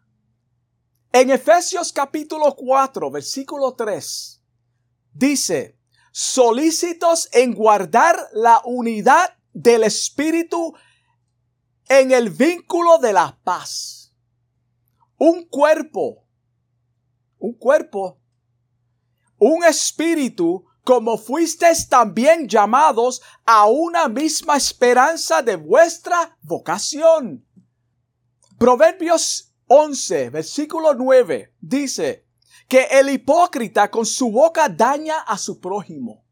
En 1.12 1.28
Efesios 1.30 1.92
capítulo 1.92 2.54
4, 2.54 3.10
versículo 3.10 3.74
3, 3.74 4.40
dice, 5.12 5.76
solícitos 6.12 7.28
en 7.32 7.52
guardar 7.52 8.28
la 8.32 8.60
unidad 8.64 9.36
del 9.52 9.82
Espíritu 9.82 10.72
en 11.88 12.12
el 12.12 12.30
vínculo 12.30 12.98
de 12.98 13.12
la 13.12 13.36
paz. 13.42 14.14
Un 15.18 15.48
cuerpo, 15.48 16.28
un 17.38 17.54
cuerpo, 17.54 18.20
un 19.38 19.64
espíritu, 19.64 20.64
como 20.84 21.18
fuisteis 21.18 21.88
también 21.88 22.46
llamados 22.46 23.20
a 23.44 23.66
una 23.66 24.08
misma 24.08 24.56
esperanza 24.56 25.42
de 25.42 25.56
vuestra 25.56 26.38
vocación. 26.42 27.44
Proverbios 28.58 29.49
11, 29.72 30.30
versículo 30.30 30.94
9, 30.94 31.54
dice, 31.60 32.26
que 32.66 32.88
el 32.90 33.08
hipócrita 33.08 33.88
con 33.88 34.04
su 34.04 34.32
boca 34.32 34.68
daña 34.68 35.20
a 35.20 35.38
su 35.38 35.60
prójimo. 35.60 36.24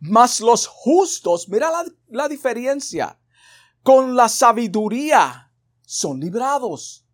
Mas 0.00 0.40
los 0.40 0.66
justos, 0.66 1.48
mira 1.48 1.70
la, 2.08 2.28
diferencia, 2.28 3.20
con 3.84 4.16
la 4.16 4.28
sabiduría 4.28 5.52
son 5.82 6.18
librados. 6.18 7.06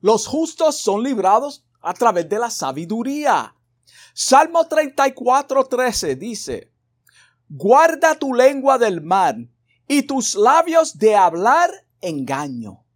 Los 0.00 0.26
justos 0.26 0.78
son 0.78 1.02
librados 1.02 1.66
a 1.82 1.92
través 1.92 2.26
de 2.26 2.38
la 2.38 2.48
sabiduría. 2.48 3.54
Salmo 4.14 4.66
34, 4.66 5.64
13 5.66 6.16
dice, 6.16 6.72
guarda 7.46 8.18
tu 8.18 8.32
lengua 8.32 8.78
del 8.78 9.02
mal 9.02 9.50
y 9.86 10.04
tus 10.04 10.34
labios 10.34 10.96
de 10.96 11.14
hablar 11.14 11.70
engaño. 12.00 12.86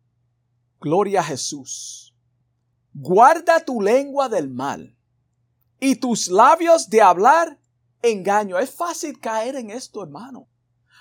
Gloria 0.83 1.21
a 1.21 1.25
Jesús. 1.25 2.12
Guarda 2.92 3.64
tu 3.64 3.81
lengua 3.81 4.29
del 4.29 4.51
mal 4.51 4.97
y 5.79 5.95
tus 5.95 6.27
labios 6.27 6.90
de 6.90 7.01
hablar 7.01 7.61
engaño. 8.03 8.59
Es 8.59 8.71
fácil 8.71 9.21
caer 9.21 9.55
en 9.55 9.71
esto, 9.71 10.03
hermano. 10.03 10.49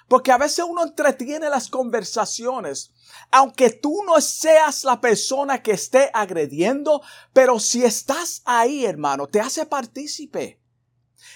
Porque 0.08 0.32
a 0.32 0.38
veces 0.38 0.66
uno 0.68 0.84
entretiene 0.84 1.50
las 1.50 1.68
conversaciones, 1.68 2.94
aunque 3.32 3.72
tú 3.72 4.04
no 4.06 4.22
seas 4.22 4.84
la 4.84 5.02
persona 5.02 5.64
que 5.64 5.72
esté 5.72 6.12
agrediendo, 6.14 7.02
pero 7.34 7.60
si 7.60 7.84
estás 7.84 8.44
ahí, 8.46 8.86
hermano, 8.86 9.26
te 9.26 9.40
hace 9.40 9.66
partícipe. 9.66 10.62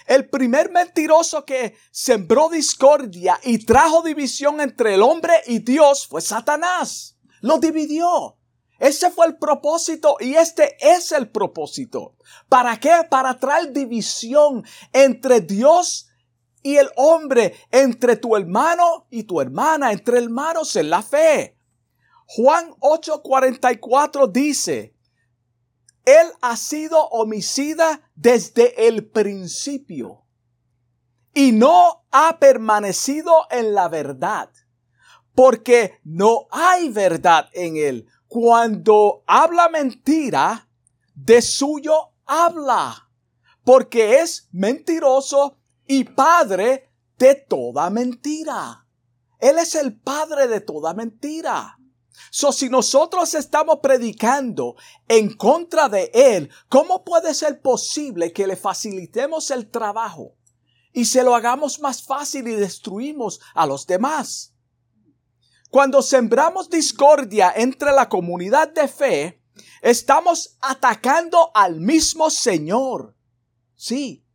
El 0.05 0.29
primer 0.29 0.69
mentiroso 0.71 1.45
que 1.45 1.75
sembró 1.89 2.49
discordia 2.49 3.39
y 3.43 3.65
trajo 3.65 4.03
división 4.03 4.61
entre 4.61 4.93
el 4.93 5.01
hombre 5.01 5.33
y 5.47 5.59
Dios 5.59 6.05
fue 6.05 6.21
Satanás. 6.21 7.14
Lo 7.41 7.59
dividió. 7.59 8.37
Ese 8.79 9.09
fue 9.09 9.27
el 9.27 9.37
propósito 9.37 10.17
y 10.19 10.35
este 10.35 10.75
es 10.79 11.11
el 11.11 11.29
propósito. 11.29 12.15
¿Para 12.49 12.77
qué? 12.77 13.07
Para 13.09 13.39
traer 13.39 13.71
división 13.71 14.65
entre 14.91 15.41
Dios 15.41 16.09
y 16.61 16.77
el 16.77 16.89
hombre, 16.97 17.53
entre 17.71 18.17
tu 18.17 18.35
hermano 18.35 19.07
y 19.09 19.23
tu 19.23 19.39
hermana, 19.39 19.91
entre 19.91 20.17
hermanos 20.17 20.75
en 20.75 20.89
la 20.89 21.01
fe. 21.01 21.57
Juan 22.25 22.71
8:44 22.79 24.31
dice, 24.31 24.95
Él 26.03 26.27
ha 26.41 26.57
sido 26.57 27.07
homicida 27.09 28.01
desde 28.15 28.87
el 28.87 29.07
principio 29.09 30.25
y 31.33 31.51
no 31.51 32.05
ha 32.11 32.39
permanecido 32.39 33.45
en 33.51 33.73
la 33.75 33.87
verdad, 33.87 34.49
porque 35.35 35.99
no 36.03 36.47
hay 36.49 36.89
verdad 36.89 37.49
en 37.53 37.77
Él 37.77 38.07
cuando 38.27 39.23
habla 39.27 39.69
mentira, 39.69 40.67
de 41.13 41.41
suyo 41.41 42.13
habla, 42.25 43.09
porque 43.63 44.19
es 44.19 44.49
mentiroso 44.51 45.57
y 45.87 46.03
padre 46.03 46.91
de 47.17 47.35
toda 47.35 47.89
mentira. 47.89 48.85
Él 49.39 49.57
es 49.59 49.75
el 49.75 49.97
padre 49.99 50.47
de 50.47 50.61
toda 50.61 50.93
mentira. 50.93 51.77
So, 52.31 52.51
si 52.51 52.69
nosotros 52.69 53.33
estamos 53.35 53.79
predicando 53.81 54.75
en 55.07 55.33
contra 55.35 55.89
de 55.89 56.11
Él, 56.13 56.49
¿cómo 56.69 57.03
puede 57.03 57.33
ser 57.33 57.61
posible 57.61 58.33
que 58.33 58.47
le 58.47 58.55
facilitemos 58.55 59.51
el 59.51 59.69
trabajo 59.69 60.35
y 60.91 61.05
se 61.05 61.23
lo 61.23 61.35
hagamos 61.35 61.79
más 61.79 62.03
fácil 62.03 62.47
y 62.47 62.55
destruimos 62.55 63.39
a 63.53 63.65
los 63.65 63.85
demás? 63.85 64.54
Cuando 65.75 66.01
sembramos 66.01 66.69
discordia 66.69 67.51
entre 67.53 67.91
la 67.91 68.07
comunidad 68.07 68.69
de 68.69 68.87
fe, 68.87 69.43
estamos 69.81 70.55
atacando 70.61 71.51
al 71.53 71.81
mismo 71.81 72.29
Señor. 72.29 73.13
Sí, 73.75 74.25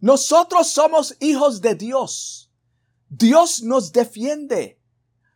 nosotros 0.00 0.68
somos 0.68 1.14
hijos 1.20 1.60
de 1.60 1.74
Dios. 1.74 2.50
Dios 3.10 3.62
nos 3.62 3.92
defiende. 3.92 4.80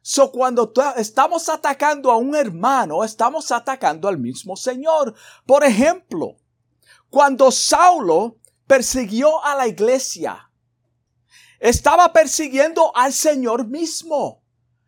So 0.01 0.33
cuando 0.33 0.73
estamos 0.97 1.51
atacando 1.51 2.11
a 2.11 2.17
un 2.17 2.35
hermano, 2.35 3.05
estamos 3.05 3.53
atacando 3.53 4.09
al 4.09 4.17
mismo 4.17 4.57
Señor. 4.57 5.15
Por 5.45 5.65
ejemplo, 5.65 6.39
cuando 7.11 7.51
Saulo 7.51 8.39
persiguió 8.67 9.45
a 9.45 9.55
la 9.55 9.69
iglesia, 9.69 10.51
estaba 11.61 12.11
persiguiendo 12.15 12.91
al 12.97 13.13
Señor 13.13 13.67
mismo. 13.67 14.46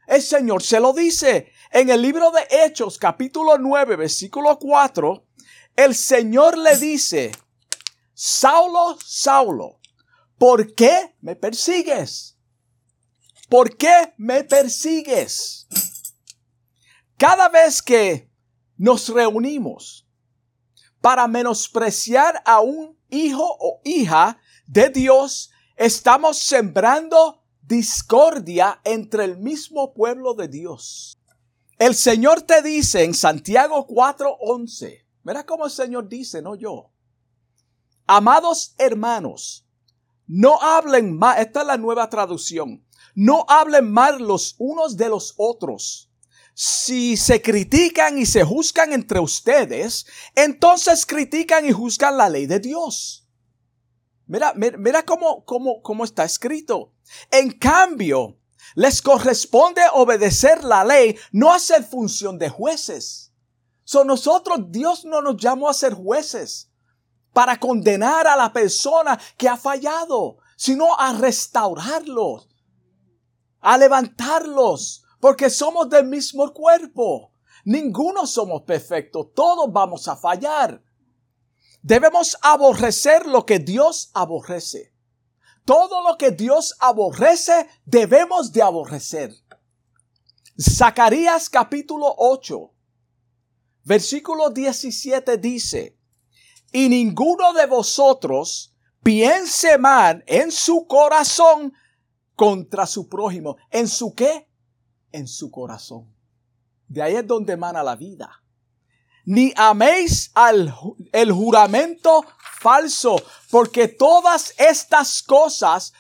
El 0.09 0.23
Señor 0.23 0.63
se 0.63 0.81
lo 0.81 0.95
dice. 0.95 1.53
En 1.71 1.91
el 1.91 2.01
libro 2.01 2.31
de 2.31 2.47
Hechos, 2.51 2.97
capítulo 2.97 3.59
9, 3.59 3.97
versículo 3.97 4.59
4, 4.59 5.27
el 5.77 5.95
Señor 5.95 6.57
le 6.57 6.79
dice, 6.79 7.31
Saulo, 8.15 8.97
Saulo, 9.05 9.81
¿por 10.39 10.75
qué 10.75 11.15
me 11.21 11.37
persigues? 11.37 12.39
¿Por 13.51 13.77
qué 13.77 14.15
me 14.17 14.45
persigues? 14.45 15.69
Cada 17.19 17.51
vez 17.51 17.83
que 17.83 18.31
nos 18.79 19.11
reunimos 19.11 20.09
para 21.03 21.29
menospreciar 21.29 22.43
a 22.47 22.61
un 22.61 22.99
hijo 23.11 23.45
o 23.61 23.83
hija 23.85 24.41
de 24.67 24.89
Dios, 24.89 25.51
estamos 25.77 26.39
sembrando 26.39 27.38
discordia 27.69 28.81
entre 28.83 29.25
el 29.25 29.37
mismo 29.37 29.93
pueblo 29.93 30.33
de 30.33 30.49
Dios. 30.49 31.19
El 31.79 31.95
Señor 31.95 32.43
te 32.43 32.63
dice 32.63 33.05
en 33.05 33.13
Santiago 33.13 33.87
4:11, 33.87 35.05
mira 35.23 35.45
cómo 35.45 35.67
el 35.67 35.71
Señor 35.71 36.09
dice, 36.09 36.41
no 36.41 36.57
yo. 36.57 36.91
Amados 38.07 38.75
hermanos, 38.79 39.67
no 40.27 40.61
hablen 40.61 41.17
más, 41.17 41.41
esta 41.41 41.61
es 41.61 41.67
la 41.67 41.77
nueva 41.77 42.09
traducción, 42.09 42.85
no 43.15 43.45
hablen 43.47 43.93
mal 43.93 44.19
los 44.19 44.55
unos 44.59 44.97
de 44.97 45.11
los 45.11 45.35
otros. 45.37 46.11
Si 46.55 47.17
se 47.19 47.41
critican 47.43 48.19
y 48.19 48.27
se 48.27 48.43
juzgan 48.43 48.93
entre 48.93 49.21
ustedes, 49.21 50.07
entonces 50.35 51.05
critican 51.05 51.67
y 51.67 51.73
juzgan 51.73 52.17
la 52.17 52.31
ley 52.31 52.47
de 52.47 52.59
Dios. 52.59 53.28
Mira, 54.29 54.53
mira, 54.55 55.03
cómo, 55.05 55.43
cómo, 55.45 55.81
cómo 55.83 56.05
está 56.05 56.25
escrito. 56.25 56.93
En 57.31 57.51
cambio, 57.59 58.39
les 58.75 59.01
corresponde 59.01 59.81
obedecer 59.95 60.63
la 60.63 60.85
ley, 60.85 61.17
no 61.33 61.51
hacer 61.51 61.83
función 61.83 62.39
de 62.39 62.51
jueces. 62.51 63.33
So 63.85 64.05
nosotros, 64.05 64.71
Dios 64.71 65.07
no 65.07 65.23
nos 65.23 65.39
llamó 65.39 65.71
a 65.71 65.75
ser 65.75 65.95
jueces 65.95 66.71
para 67.33 67.59
condenar 67.59 68.27
a 68.27 68.37
la 68.37 68.53
persona 68.53 69.19
que 69.39 69.49
ha 69.49 69.57
fallado, 69.57 70.37
sino 70.57 70.95
a 70.99 71.15
restaurarlos, 71.15 72.49
a 73.61 73.79
levantarlos, 73.79 75.05
porque 75.21 75.49
somos 75.49 75.89
del 75.89 76.07
mismo 76.07 76.53
cuerpo. 76.53 77.33
Ninguno 77.65 78.27
somos 78.27 78.63
perfectos, 78.63 79.29
todos 79.35 79.73
vamos 79.73 80.07
a 80.07 80.17
fallar. 80.17 80.83
Debemos 81.83 82.37
aborrecer 82.43 83.27
lo 83.27 83.47
que 83.47 83.59
Dios 83.59 84.11
aborrece. 84.15 84.93
Todo 85.65 86.03
lo 86.03 86.17
que 86.17 86.31
Dios 86.31 86.75
aborrece, 86.81 87.69
debemos 87.85 88.53
de 88.53 88.63
aborrecer. 88.63 89.35
Zacarías 90.61 91.49
capítulo 91.49 92.15
8, 92.17 92.73
versículo 93.85 94.51
17 94.51 95.37
dice, 95.37 95.99
y 96.73 96.89
ninguno 96.89 97.53
de 97.53 97.67
vosotros 97.67 98.75
piense 99.03 99.79
mal 99.79 100.23
en 100.27 100.51
su 100.51 100.87
corazón 100.87 101.73
contra 102.35 102.87
su 102.87 103.09
prójimo. 103.09 103.57
¿En 103.71 103.89
su 103.89 104.15
qué? 104.15 104.49
En 105.13 105.27
su 105.27 105.51
corazón. 105.51 106.15
De 106.87 107.03
ahí 107.03 107.17
es 107.17 107.27
donde 107.27 107.55
emana 107.55 107.83
la 107.83 107.97
vida. 107.97 108.43
Ni 109.31 109.53
améis 109.57 110.31
al 110.33 110.75
el 111.13 111.33
juramento 111.33 112.25
falso, 112.63 113.17
porque 113.51 113.87
todas 113.87 114.55
estas 114.57 115.23
cosas 115.23 115.93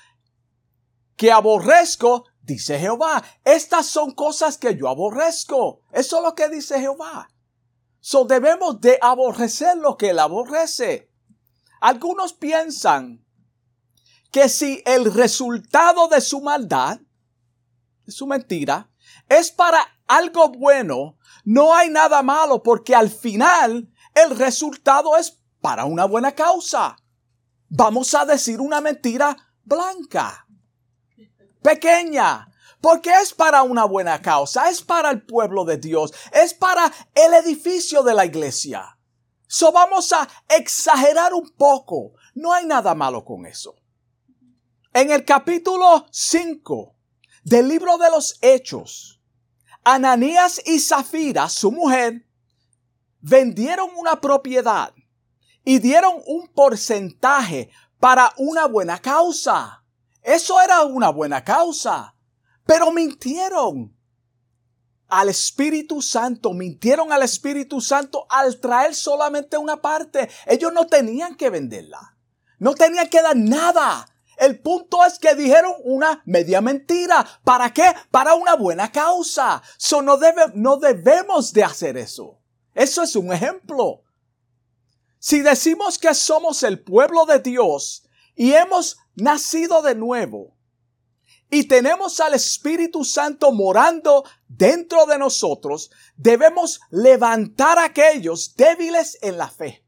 que 1.15 1.31
aborrezco, 1.31 2.25
dice 2.41 2.79
Jehová, 2.79 3.23
estas 3.45 3.85
son 3.85 4.13
cosas 4.13 4.57
que 4.57 4.75
yo 4.75 4.89
aborrezco. 4.89 5.83
Eso 5.93 6.17
es 6.17 6.23
lo 6.23 6.35
que 6.35 6.49
dice 6.49 6.81
Jehová. 6.81 7.29
So 8.01 8.25
debemos 8.25 8.81
de 8.81 8.99
aborrecer 9.03 9.77
lo 9.77 9.99
que 9.99 10.09
él 10.09 10.21
aborrece. 10.21 11.11
Algunos 11.83 12.33
piensan 12.33 13.27
que 14.33 14.49
si 14.49 14.83
el 14.87 15.13
resultado 15.13 16.09
de 16.09 16.23
su 16.23 16.41
maldad, 16.41 16.99
de 18.07 18.11
su 18.13 18.27
mentira, 18.27 18.91
es 19.29 19.51
para 19.51 19.87
algo 20.07 20.49
bueno, 20.49 21.18
no 21.49 21.75
hay 21.75 21.89
nada 21.89 22.23
malo 22.23 22.63
porque 22.63 22.95
al 22.95 23.09
final 23.09 23.91
el 24.15 24.37
resultado 24.37 25.17
es 25.17 25.41
para 25.63 25.87
una 25.87 26.05
buena 26.05 26.33
causa. 26.33 26.95
Vamos 27.71 28.15
a 28.15 28.27
decir 28.27 28.61
una 28.61 28.83
mentira 28.83 29.35
blanca, 29.65 30.47
pequeña, 31.63 32.53
porque 32.83 33.11
es 33.23 33.33
para 33.33 33.63
una 33.63 33.87
buena 33.87 34.21
causa, 34.21 34.69
es 34.69 34.83
para 34.83 35.11
el 35.11 35.25
pueblo 35.25 35.65
de 35.65 35.79
Dios, 35.79 36.13
es 36.35 36.53
para 36.53 36.93
el 37.15 37.33
edificio 37.33 38.03
de 38.03 38.13
la 38.13 38.27
iglesia. 38.27 38.99
So 39.47 39.73
vamos 39.73 40.13
a 40.13 40.29
exagerar 40.51 41.33
un 41.33 41.49
poco. 41.57 42.13
No 42.35 42.53
hay 42.53 42.67
nada 42.67 42.95
malo 42.95 43.25
con 43.25 43.47
eso. 43.47 43.75
En 44.93 45.11
el 45.11 45.25
capítulo 45.25 46.05
5 46.11 46.95
del 47.45 47.69
libro 47.69 47.97
de 47.97 48.11
los 48.11 48.37
Hechos, 48.43 49.18
Ananías 49.95 50.61
y 50.67 50.81
Zafira, 50.81 51.49
su 51.49 51.73
mujer, 51.73 52.27
vendieron 53.21 53.89
una 53.97 54.21
propiedad 54.21 54.93
y 55.65 55.79
dieron 55.79 56.13
un 56.27 56.49
porcentaje 56.49 57.71
para 57.99 58.33
una 58.37 58.67
buena 58.67 58.99
causa. 58.99 59.83
Eso 60.23 60.61
era 60.61 60.83
una 60.83 61.09
buena 61.09 61.43
causa. 61.43 62.15
Pero 62.67 62.93
mintieron 62.93 63.97
al 65.09 65.31
Espíritu 65.31 66.03
Santo, 66.03 66.53
mintieron 66.53 67.11
al 67.11 67.23
Espíritu 67.23 67.81
Santo 67.81 68.27
al 68.29 68.61
traer 68.61 68.95
solamente 68.95 69.57
una 69.57 69.81
parte. 69.81 70.29
Ellos 70.45 70.71
no 70.71 70.87
tenían 70.87 71.35
que 71.35 71.49
venderla. 71.49 72.15
No 72.59 72.75
tenían 72.75 73.09
que 73.09 73.23
dar 73.23 73.37
nada. 73.37 74.07
El 74.39 74.61
punto 74.61 75.05
es 75.05 75.19
que 75.19 75.35
dijeron 75.35 75.73
una 75.85 76.23
media 76.25 76.61
mentira. 76.61 77.27
¿Para 77.43 77.73
qué? 77.73 77.93
Para 78.11 78.35
una 78.35 78.55
buena 78.55 78.93
causa. 78.93 79.61
So 79.77 80.01
no, 80.01 80.19
no 80.55 80.77
debemos 80.77 81.53
de 81.53 81.65
hacer 81.65 81.97
eso. 81.97 82.39
Eso 82.73 83.03
es 83.03 83.17
un 83.17 83.33
ejemplo. 83.33 84.05
Si 85.19 85.41
decimos 85.41 85.99
que 85.99 86.15
somos 86.15 86.63
el 86.63 86.81
pueblo 86.81 87.27
de 87.27 87.41
Dios 87.41 88.05
y 88.37 88.53
hemos 88.53 88.99
nacido 89.17 89.83
de 89.83 89.97
nuevo 89.97 90.57
y 91.51 91.65
tenemos 91.65 92.21
al 92.21 92.35
Espíritu 92.35 93.05
Santo 93.05 93.51
morando 93.51 94.25
dentro 94.47 95.07
de 95.07 95.19
nosotros, 95.19 95.91
debemos 96.17 96.81
levantar 96.91 97.79
a 97.79 97.87
aquellos 97.87 98.55
débiles 98.55 99.19
en 99.23 99.39
la 99.39 99.49
fe. 99.49 99.85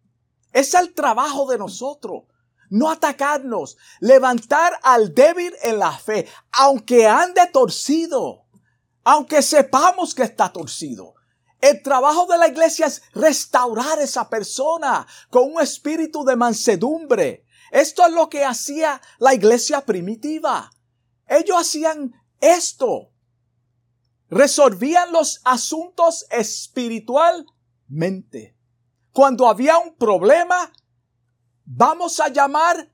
Es 0.52 0.74
el 0.74 0.92
trabajo 0.92 1.48
de 1.48 1.58
nosotros. 1.58 2.24
No 2.70 2.90
atacarnos, 2.90 3.76
levantar 4.00 4.78
al 4.82 5.14
débil 5.14 5.54
en 5.62 5.78
la 5.78 5.92
fe, 5.92 6.26
aunque 6.52 7.06
ande 7.06 7.46
torcido, 7.52 8.46
aunque 9.04 9.42
sepamos 9.42 10.14
que 10.14 10.22
está 10.22 10.52
torcido. 10.52 11.14
El 11.60 11.82
trabajo 11.82 12.26
de 12.26 12.38
la 12.38 12.48
iglesia 12.48 12.86
es 12.86 13.02
restaurar 13.12 13.98
a 13.98 14.04
esa 14.04 14.30
persona 14.30 15.06
con 15.28 15.52
un 15.52 15.60
espíritu 15.60 16.24
de 16.24 16.36
mansedumbre. 16.36 17.44
Esto 17.70 18.06
es 18.06 18.12
lo 18.12 18.30
que 18.30 18.44
hacía 18.44 19.02
la 19.18 19.34
iglesia 19.34 19.84
primitiva. 19.84 20.70
Ellos 21.26 21.60
hacían 21.60 22.14
esto. 22.40 23.10
Resolvían 24.28 25.12
los 25.12 25.40
asuntos 25.44 26.24
espiritualmente. 26.30 28.56
Cuando 29.12 29.48
había 29.48 29.76
un 29.78 29.96
problema, 29.96 30.72
vamos 31.72 32.18
a 32.20 32.28
llamar 32.28 32.90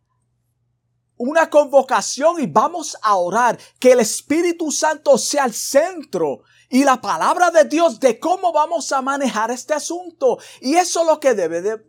una 1.17 1.49
convocación 1.49 2.41
y 2.41 2.47
vamos 2.47 2.97
a 3.01 3.17
orar 3.17 3.59
que 3.79 3.93
el 3.93 4.01
Espíritu 4.01 4.71
Santo 4.71 5.17
sea 5.17 5.47
el 5.47 5.55
centro 5.55 6.43
y 6.69 6.85
la 6.85 7.01
palabra 7.01 7.51
de 7.51 7.65
Dios 7.65 7.99
de 8.01 8.19
cómo 8.21 8.53
vamos 8.53 8.93
a 8.93 9.01
manejar 9.01 9.51
este 9.51 9.73
asunto. 9.73 10.39
Y 10.61 10.75
eso 10.75 11.01
es 11.01 11.07
lo 11.07 11.19
que 11.19 11.33
debe 11.33 11.63
de 11.63 11.87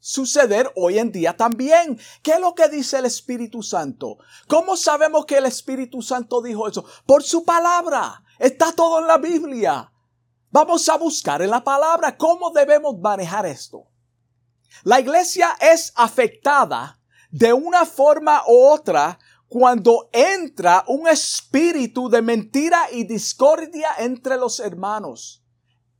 suceder 0.00 0.72
hoy 0.74 0.98
en 0.98 1.12
día 1.12 1.36
también. 1.36 2.00
¿Qué 2.22 2.32
es 2.32 2.40
lo 2.40 2.54
que 2.54 2.68
dice 2.68 2.98
el 2.98 3.06
Espíritu 3.06 3.62
Santo? 3.62 4.18
¿Cómo 4.48 4.76
sabemos 4.76 5.26
que 5.26 5.36
el 5.36 5.46
Espíritu 5.46 6.02
Santo 6.02 6.42
dijo 6.42 6.66
eso? 6.66 6.84
Por 7.06 7.22
su 7.22 7.44
palabra. 7.44 8.22
Está 8.40 8.72
todo 8.72 8.98
en 8.98 9.06
la 9.06 9.18
Biblia. 9.18 9.92
Vamos 10.50 10.88
a 10.88 10.96
buscar 10.96 11.42
en 11.42 11.50
la 11.50 11.62
palabra 11.62 12.16
cómo 12.16 12.50
debemos 12.50 12.98
manejar 12.98 13.46
esto. 13.46 13.86
La 14.82 15.00
iglesia 15.00 15.56
es 15.60 15.92
afectada 15.94 16.98
de 17.30 17.52
una 17.52 17.86
forma 17.86 18.42
u 18.46 18.56
otra 18.56 19.18
cuando 19.48 20.08
entra 20.12 20.84
un 20.88 21.06
espíritu 21.06 22.08
de 22.08 22.22
mentira 22.22 22.90
y 22.90 23.04
discordia 23.04 23.88
entre 23.98 24.36
los 24.36 24.58
hermanos. 24.58 25.42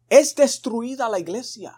Es 0.09 0.35
destruida 0.35 1.09
la 1.09 1.19
iglesia. 1.19 1.75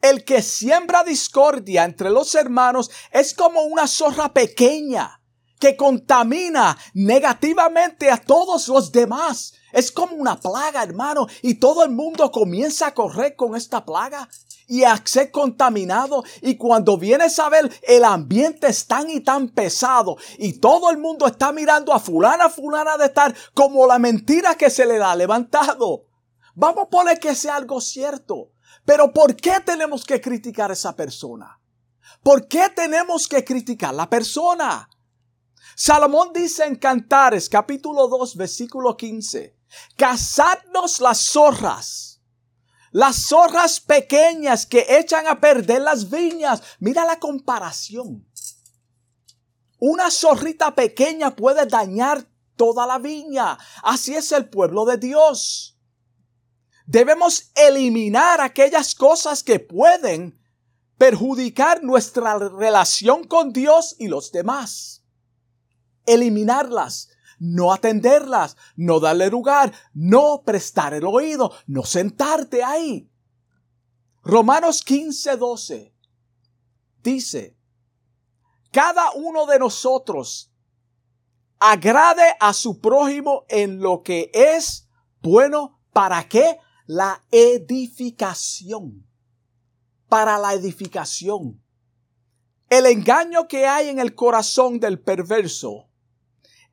El 0.00 0.24
que 0.24 0.42
siembra 0.42 1.02
discordia 1.02 1.84
entre 1.84 2.10
los 2.10 2.34
hermanos 2.34 2.90
es 3.10 3.32
como 3.32 3.62
una 3.62 3.86
zorra 3.86 4.32
pequeña 4.32 5.20
que 5.58 5.76
contamina 5.76 6.76
negativamente 6.92 8.10
a 8.10 8.18
todos 8.18 8.68
los 8.68 8.92
demás. 8.92 9.54
Es 9.72 9.90
como 9.90 10.14
una 10.14 10.38
plaga, 10.38 10.82
hermano, 10.82 11.26
y 11.40 11.54
todo 11.54 11.82
el 11.84 11.90
mundo 11.90 12.30
comienza 12.30 12.88
a 12.88 12.94
correr 12.94 13.34
con 13.34 13.56
esta 13.56 13.84
plaga 13.84 14.28
y 14.66 14.84
a 14.84 15.00
ser 15.04 15.30
contaminado. 15.30 16.24
Y 16.42 16.56
cuando 16.56 16.96
vienes 16.98 17.38
a 17.38 17.48
ver, 17.48 17.70
el 17.82 18.04
ambiente 18.04 18.68
es 18.68 18.86
tan 18.86 19.10
y 19.10 19.20
tan 19.20 19.48
pesado 19.48 20.16
y 20.38 20.54
todo 20.54 20.90
el 20.90 20.98
mundo 20.98 21.26
está 21.26 21.52
mirando 21.52 21.92
a 21.92 22.00
fulana, 22.00 22.48
fulana 22.48 22.96
de 22.96 23.06
estar 23.06 23.34
como 23.54 23.86
la 23.86 23.98
mentira 23.98 24.56
que 24.56 24.70
se 24.70 24.86
le 24.86 24.98
da 24.98 25.14
levantado. 25.14 26.06
Vamos 26.54 26.84
a 26.84 26.90
poner 26.90 27.18
que 27.18 27.34
sea 27.34 27.56
algo 27.56 27.80
cierto. 27.80 28.50
Pero 28.84 29.12
¿por 29.12 29.34
qué 29.34 29.60
tenemos 29.64 30.04
que 30.04 30.20
criticar 30.20 30.70
a 30.70 30.74
esa 30.74 30.94
persona? 30.94 31.60
¿Por 32.22 32.48
qué 32.48 32.68
tenemos 32.74 33.28
que 33.28 33.44
criticar 33.44 33.90
a 33.90 33.94
la 33.94 34.10
persona? 34.10 34.88
Salomón 35.76 36.30
dice 36.32 36.64
en 36.64 36.76
Cantares 36.76 37.48
capítulo 37.48 38.06
2 38.08 38.36
versículo 38.36 38.96
15, 38.96 39.56
Cazadnos 39.96 41.00
las 41.00 41.18
zorras. 41.18 42.13
Las 42.94 43.26
zorras 43.26 43.80
pequeñas 43.80 44.66
que 44.66 44.86
echan 44.88 45.26
a 45.26 45.40
perder 45.40 45.82
las 45.82 46.10
viñas. 46.10 46.62
Mira 46.78 47.04
la 47.04 47.18
comparación. 47.18 48.24
Una 49.80 50.12
zorrita 50.12 50.76
pequeña 50.76 51.34
puede 51.34 51.66
dañar 51.66 52.24
toda 52.54 52.86
la 52.86 52.98
viña. 52.98 53.58
Así 53.82 54.14
es 54.14 54.30
el 54.30 54.48
pueblo 54.48 54.84
de 54.84 54.98
Dios. 54.98 55.76
Debemos 56.86 57.50
eliminar 57.56 58.40
aquellas 58.40 58.94
cosas 58.94 59.42
que 59.42 59.58
pueden 59.58 60.40
perjudicar 60.96 61.82
nuestra 61.82 62.38
relación 62.38 63.24
con 63.24 63.52
Dios 63.52 63.96
y 63.98 64.06
los 64.06 64.30
demás. 64.30 65.02
Eliminarlas, 66.06 67.08
no 67.44 67.72
atenderlas, 67.72 68.56
no 68.74 69.00
darle 69.00 69.28
lugar, 69.28 69.72
no 69.92 70.42
prestar 70.44 70.94
el 70.94 71.04
oído, 71.04 71.52
no 71.66 71.82
sentarte 71.82 72.64
ahí. 72.64 73.10
Romanos 74.22 74.82
15, 74.82 75.36
12 75.36 75.94
dice, 77.02 77.54
cada 78.72 79.12
uno 79.12 79.44
de 79.44 79.58
nosotros 79.58 80.50
agrade 81.58 82.34
a 82.40 82.54
su 82.54 82.80
prójimo 82.80 83.44
en 83.48 83.78
lo 83.80 84.02
que 84.02 84.30
es 84.32 84.88
bueno. 85.20 85.82
¿Para 85.92 86.26
qué? 86.26 86.58
La 86.86 87.22
edificación. 87.30 89.06
Para 90.08 90.38
la 90.38 90.54
edificación. 90.54 91.62
El 92.70 92.86
engaño 92.86 93.46
que 93.46 93.66
hay 93.66 93.90
en 93.90 93.98
el 93.98 94.14
corazón 94.14 94.80
del 94.80 94.98
perverso 94.98 95.90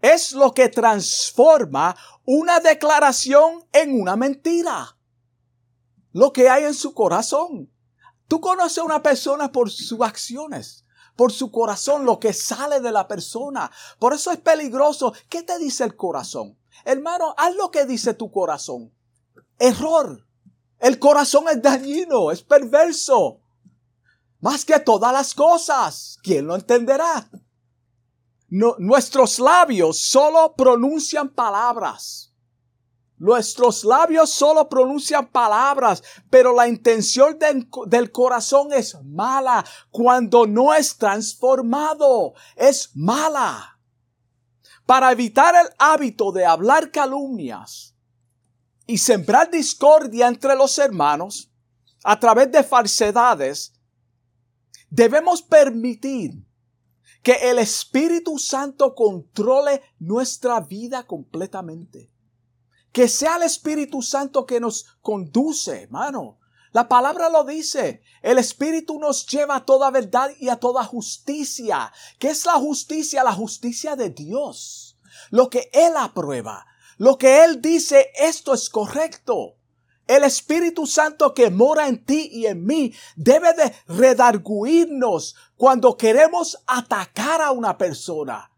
es 0.01 0.33
lo 0.33 0.53
que 0.53 0.69
transforma 0.69 1.95
una 2.25 2.59
declaración 2.59 3.65
en 3.71 3.99
una 3.99 4.15
mentira. 4.15 4.97
Lo 6.13 6.33
que 6.33 6.49
hay 6.49 6.65
en 6.65 6.73
su 6.73 6.93
corazón. 6.93 7.71
Tú 8.27 8.41
conoces 8.41 8.79
a 8.79 8.83
una 8.83 9.01
persona 9.01 9.51
por 9.51 9.69
sus 9.69 10.01
acciones 10.01 10.85
por 11.15 11.31
su 11.31 11.51
corazón, 11.51 12.05
lo 12.05 12.19
que 12.19 12.33
sale 12.33 12.79
de 12.79 12.91
la 12.91 13.07
persona. 13.07 13.71
Por 13.99 14.13
eso 14.13 14.31
es 14.31 14.39
peligroso. 14.39 15.13
¿Qué 15.29 15.43
te 15.43 15.59
dice 15.59 15.83
el 15.83 15.95
corazón? 15.95 16.57
Hermano, 16.83 17.35
haz 17.37 17.55
lo 17.55 17.69
que 17.69 17.85
dice 17.85 18.13
tu 18.13 18.31
corazón. 18.31 18.91
Error. 19.59 20.25
El 20.79 20.97
corazón 20.97 21.45
es 21.49 21.61
dañino, 21.61 22.31
es 22.31 22.41
perverso. 22.41 23.39
Más 24.39 24.65
que 24.65 24.79
todas 24.79 25.13
las 25.13 25.35
cosas. 25.35 26.17
¿Quién 26.23 26.47
lo 26.47 26.55
entenderá? 26.55 27.29
Nuestros 28.51 29.39
labios 29.39 30.01
solo 30.01 30.53
pronuncian 30.55 31.29
palabras. 31.29 32.33
Nuestros 33.17 33.85
labios 33.85 34.31
solo 34.31 34.67
pronuncian 34.67 35.27
palabras, 35.27 36.03
pero 36.29 36.53
la 36.53 36.67
intención 36.67 37.37
del, 37.39 38.11
corazón 38.11 38.73
es 38.73 38.97
mala 39.03 39.63
cuando 39.89 40.45
no 40.47 40.73
es 40.73 40.97
transformado. 40.97 42.33
Es 42.55 42.89
mala. 42.93 43.79
Para 44.85 45.11
evitar 45.11 45.55
el 45.55 45.73
hábito 45.77 46.31
de 46.31 46.45
hablar 46.45 46.91
calumnias 46.91 47.95
y 48.85 48.97
sembrar 48.97 49.49
discordia 49.49 50.27
entre 50.27 50.55
los 50.55 50.77
hermanos 50.77 51.49
a 52.03 52.19
través 52.19 52.51
de 52.51 52.63
falsedades, 52.63 53.71
debemos 54.89 55.41
permitir 55.41 56.43
que 57.23 57.49
el 57.49 57.59
Espíritu 57.59 58.37
Santo 58.39 58.95
controle 58.95 59.81
nuestra 59.99 60.59
vida 60.61 61.03
completamente. 61.03 62.11
Que 62.91 63.07
sea 63.07 63.37
el 63.37 63.43
Espíritu 63.43 64.01
Santo 64.01 64.45
que 64.45 64.59
nos 64.59 64.85
conduce, 65.01 65.83
hermano. 65.83 66.39
La 66.73 66.87
palabra 66.87 67.29
lo 67.29 67.43
dice. 67.43 68.01
El 68.21 68.37
Espíritu 68.37 68.99
nos 68.99 69.25
lleva 69.27 69.57
a 69.57 69.65
toda 69.65 69.91
verdad 69.91 70.31
y 70.39 70.49
a 70.49 70.57
toda 70.57 70.83
justicia. 70.83 71.91
¿Qué 72.17 72.29
es 72.29 72.45
la 72.45 72.53
justicia? 72.53 73.23
La 73.23 73.33
justicia 73.33 73.95
de 73.95 74.09
Dios. 74.09 74.97
Lo 75.29 75.49
que 75.49 75.69
Él 75.73 75.93
aprueba. 75.97 76.65
Lo 76.97 77.17
que 77.17 77.43
Él 77.43 77.61
dice, 77.61 78.11
esto 78.15 78.53
es 78.53 78.69
correcto. 78.69 79.57
El 80.11 80.25
Espíritu 80.25 80.85
Santo 80.87 81.33
que 81.33 81.49
mora 81.49 81.87
en 81.87 82.03
ti 82.03 82.27
y 82.33 82.45
en 82.45 82.65
mí 82.65 82.93
debe 83.15 83.53
de 83.53 83.73
redarguirnos 83.87 85.37
cuando 85.55 85.95
queremos 85.95 86.61
atacar 86.67 87.41
a 87.41 87.51
una 87.51 87.77
persona. 87.77 88.51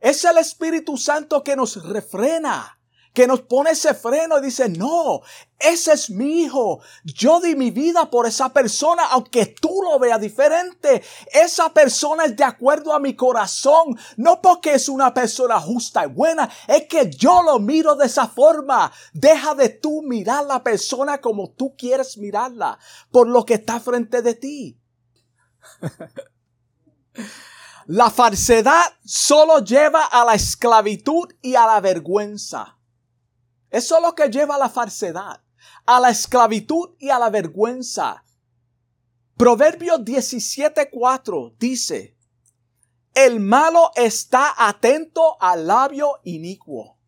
Es 0.00 0.24
el 0.24 0.38
Espíritu 0.38 0.96
Santo 0.96 1.44
que 1.44 1.56
nos 1.56 1.86
refrena 1.86 2.73
que 3.14 3.28
nos 3.28 3.42
pone 3.42 3.70
ese 3.70 3.94
freno 3.94 4.38
y 4.38 4.42
dice, 4.42 4.68
no, 4.68 5.20
ese 5.56 5.92
es 5.92 6.10
mi 6.10 6.42
hijo. 6.42 6.80
Yo 7.04 7.40
di 7.40 7.54
mi 7.54 7.70
vida 7.70 8.10
por 8.10 8.26
esa 8.26 8.52
persona, 8.52 9.04
aunque 9.06 9.46
tú 9.46 9.82
lo 9.84 10.00
veas 10.00 10.20
diferente. 10.20 11.00
Esa 11.32 11.72
persona 11.72 12.24
es 12.24 12.36
de 12.36 12.42
acuerdo 12.42 12.92
a 12.92 12.98
mi 12.98 13.14
corazón, 13.14 13.96
no 14.16 14.42
porque 14.42 14.74
es 14.74 14.88
una 14.88 15.14
persona 15.14 15.60
justa 15.60 16.04
y 16.04 16.08
buena, 16.08 16.50
es 16.66 16.88
que 16.88 17.08
yo 17.08 17.42
lo 17.44 17.60
miro 17.60 17.94
de 17.94 18.06
esa 18.06 18.26
forma. 18.26 18.92
Deja 19.12 19.54
de 19.54 19.68
tú 19.68 20.02
mirar 20.02 20.44
la 20.46 20.64
persona 20.64 21.20
como 21.20 21.52
tú 21.52 21.76
quieres 21.76 22.18
mirarla, 22.18 22.80
por 23.12 23.28
lo 23.28 23.46
que 23.46 23.54
está 23.54 23.78
frente 23.78 24.22
de 24.22 24.34
ti. 24.34 24.80
La 27.86 28.10
falsedad 28.10 28.82
solo 29.04 29.58
lleva 29.58 30.06
a 30.06 30.24
la 30.24 30.34
esclavitud 30.34 31.28
y 31.42 31.54
a 31.54 31.66
la 31.66 31.80
vergüenza. 31.82 32.78
Eso 33.74 33.96
es 33.96 34.02
lo 34.02 34.14
que 34.14 34.30
lleva 34.30 34.54
a 34.54 34.58
la 34.58 34.68
falsedad, 34.68 35.42
a 35.84 35.98
la 35.98 36.10
esclavitud 36.10 36.90
y 37.00 37.10
a 37.10 37.18
la 37.18 37.28
vergüenza. 37.28 38.24
Proverbio 39.36 39.98
17:4 39.98 41.56
dice, 41.58 42.16
el 43.14 43.40
malo 43.40 43.90
está 43.96 44.54
atento 44.56 45.36
al 45.42 45.66
labio 45.66 46.20
inicuo. 46.22 47.00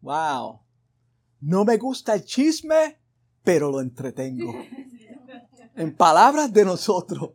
Wow. 0.00 0.62
No 1.42 1.66
me 1.66 1.76
gusta 1.76 2.14
el 2.14 2.24
chisme, 2.24 2.98
pero 3.42 3.70
lo 3.70 3.82
entretengo. 3.82 4.54
En 5.76 5.94
palabras 5.94 6.50
de 6.50 6.64
nosotros. 6.64 7.32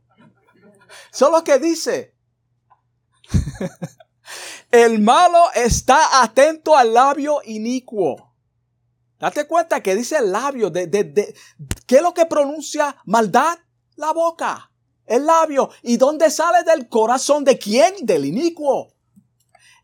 Solo 1.11 1.43
que 1.43 1.59
dice. 1.59 2.15
el 4.71 4.97
malo 4.97 5.51
está 5.53 6.23
atento 6.23 6.75
al 6.75 6.95
labio 6.95 7.41
inicuo. 7.45 8.30
Date 9.21 9.45
cuenta 9.45 9.83
que 9.83 9.95
dice 9.95 10.17
el 10.17 10.31
labio, 10.31 10.71
de, 10.71 10.87
de, 10.87 11.35
¿qué 11.85 11.97
es 11.97 12.01
lo 12.01 12.11
que 12.11 12.25
pronuncia 12.25 12.97
maldad? 13.05 13.55
La 13.95 14.13
boca, 14.13 14.71
el 15.05 15.27
labio. 15.27 15.69
¿Y 15.83 15.97
dónde 15.97 16.31
sale 16.31 16.63
del 16.63 16.89
corazón 16.89 17.43
de 17.43 17.59
quién? 17.59 17.93
Del 18.01 18.25
inicuo. 18.25 18.95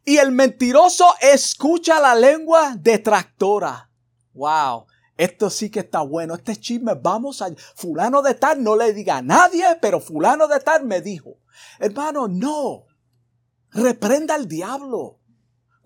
Y 0.04 0.18
el 0.18 0.32
mentiroso 0.32 1.06
escucha 1.22 2.00
la 2.00 2.16
lengua 2.16 2.76
detractora. 2.80 3.92
Wow. 4.34 4.88
Esto 5.16 5.52
sí 5.52 5.70
que 5.70 5.82
está 5.82 6.02
bueno. 6.02 6.34
Este 6.34 6.56
chisme, 6.56 6.96
vamos 6.96 7.44
a... 7.44 7.50
Fulano 7.76 8.24
de 8.24 8.34
tal 8.34 8.64
no 8.64 8.76
le 8.76 8.92
diga 8.92 9.18
a 9.18 9.22
nadie, 9.22 9.66
pero 9.80 10.00
fulano 10.00 10.48
de 10.48 10.60
tal 10.62 10.84
me 10.86 11.02
dijo. 11.02 11.38
Hermano, 11.78 12.28
no. 12.28 12.86
Reprenda 13.70 14.34
al 14.34 14.48
diablo. 14.48 15.17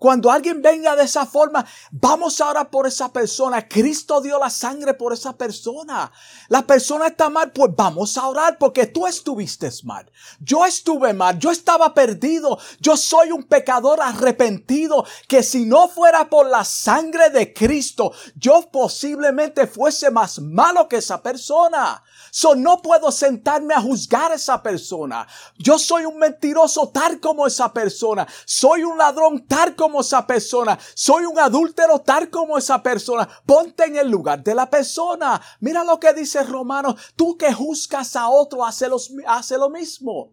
Cuando 0.02 0.32
alguien 0.32 0.60
venga 0.60 0.96
de 0.96 1.04
esa 1.04 1.26
forma, 1.26 1.64
vamos 1.92 2.40
a 2.40 2.50
orar 2.50 2.70
por 2.70 2.88
esa 2.88 3.12
persona. 3.12 3.68
Cristo 3.68 4.20
dio 4.20 4.36
la 4.36 4.50
sangre 4.50 4.94
por 4.94 5.12
esa 5.12 5.36
persona. 5.38 6.10
La 6.48 6.62
persona 6.62 7.06
está 7.06 7.30
mal, 7.30 7.52
pues 7.52 7.70
vamos 7.76 8.18
a 8.18 8.26
orar 8.26 8.58
porque 8.58 8.86
tú 8.86 9.06
estuviste 9.06 9.70
mal. 9.84 10.10
Yo 10.40 10.66
estuve 10.66 11.12
mal, 11.12 11.38
yo 11.38 11.52
estaba 11.52 11.94
perdido. 11.94 12.58
Yo 12.80 12.96
soy 12.96 13.30
un 13.30 13.44
pecador 13.44 14.00
arrepentido 14.02 15.06
que 15.28 15.44
si 15.44 15.66
no 15.66 15.86
fuera 15.86 16.28
por 16.28 16.48
la 16.48 16.64
sangre 16.64 17.30
de 17.30 17.54
Cristo, 17.54 18.10
yo 18.34 18.68
posiblemente 18.72 19.68
fuese 19.68 20.10
más 20.10 20.40
malo 20.40 20.88
que 20.88 20.96
esa 20.96 21.22
persona. 21.22 22.02
So 22.32 22.54
no 22.54 22.80
puedo 22.80 23.12
sentarme 23.12 23.74
a 23.74 23.80
juzgar 23.80 24.32
a 24.32 24.36
esa 24.36 24.62
persona. 24.62 25.28
Yo 25.58 25.78
soy 25.78 26.06
un 26.06 26.18
mentiroso 26.18 26.88
tal 26.88 27.20
como 27.20 27.46
esa 27.46 27.72
persona. 27.72 28.26
Soy 28.46 28.82
un 28.82 28.96
ladrón 28.98 29.46
tal 29.46 29.76
como 29.76 29.91
esa 30.00 30.26
persona. 30.26 30.78
Soy 30.94 31.24
un 31.24 31.38
adúltero 31.38 32.00
tal 32.00 32.30
como 32.30 32.56
esa 32.56 32.82
persona. 32.82 33.28
Ponte 33.44 33.84
en 33.84 33.96
el 33.96 34.08
lugar 34.08 34.42
de 34.42 34.54
la 34.54 34.68
persona. 34.68 35.40
Mira 35.60 35.84
lo 35.84 36.00
que 36.00 36.12
dice 36.12 36.42
Romano. 36.42 36.96
Tú 37.16 37.36
que 37.36 37.52
juzgas 37.52 38.16
a 38.16 38.28
otro, 38.28 38.64
hace, 38.64 38.88
hace 39.26 39.58
lo 39.58 39.70
mismo. 39.70 40.32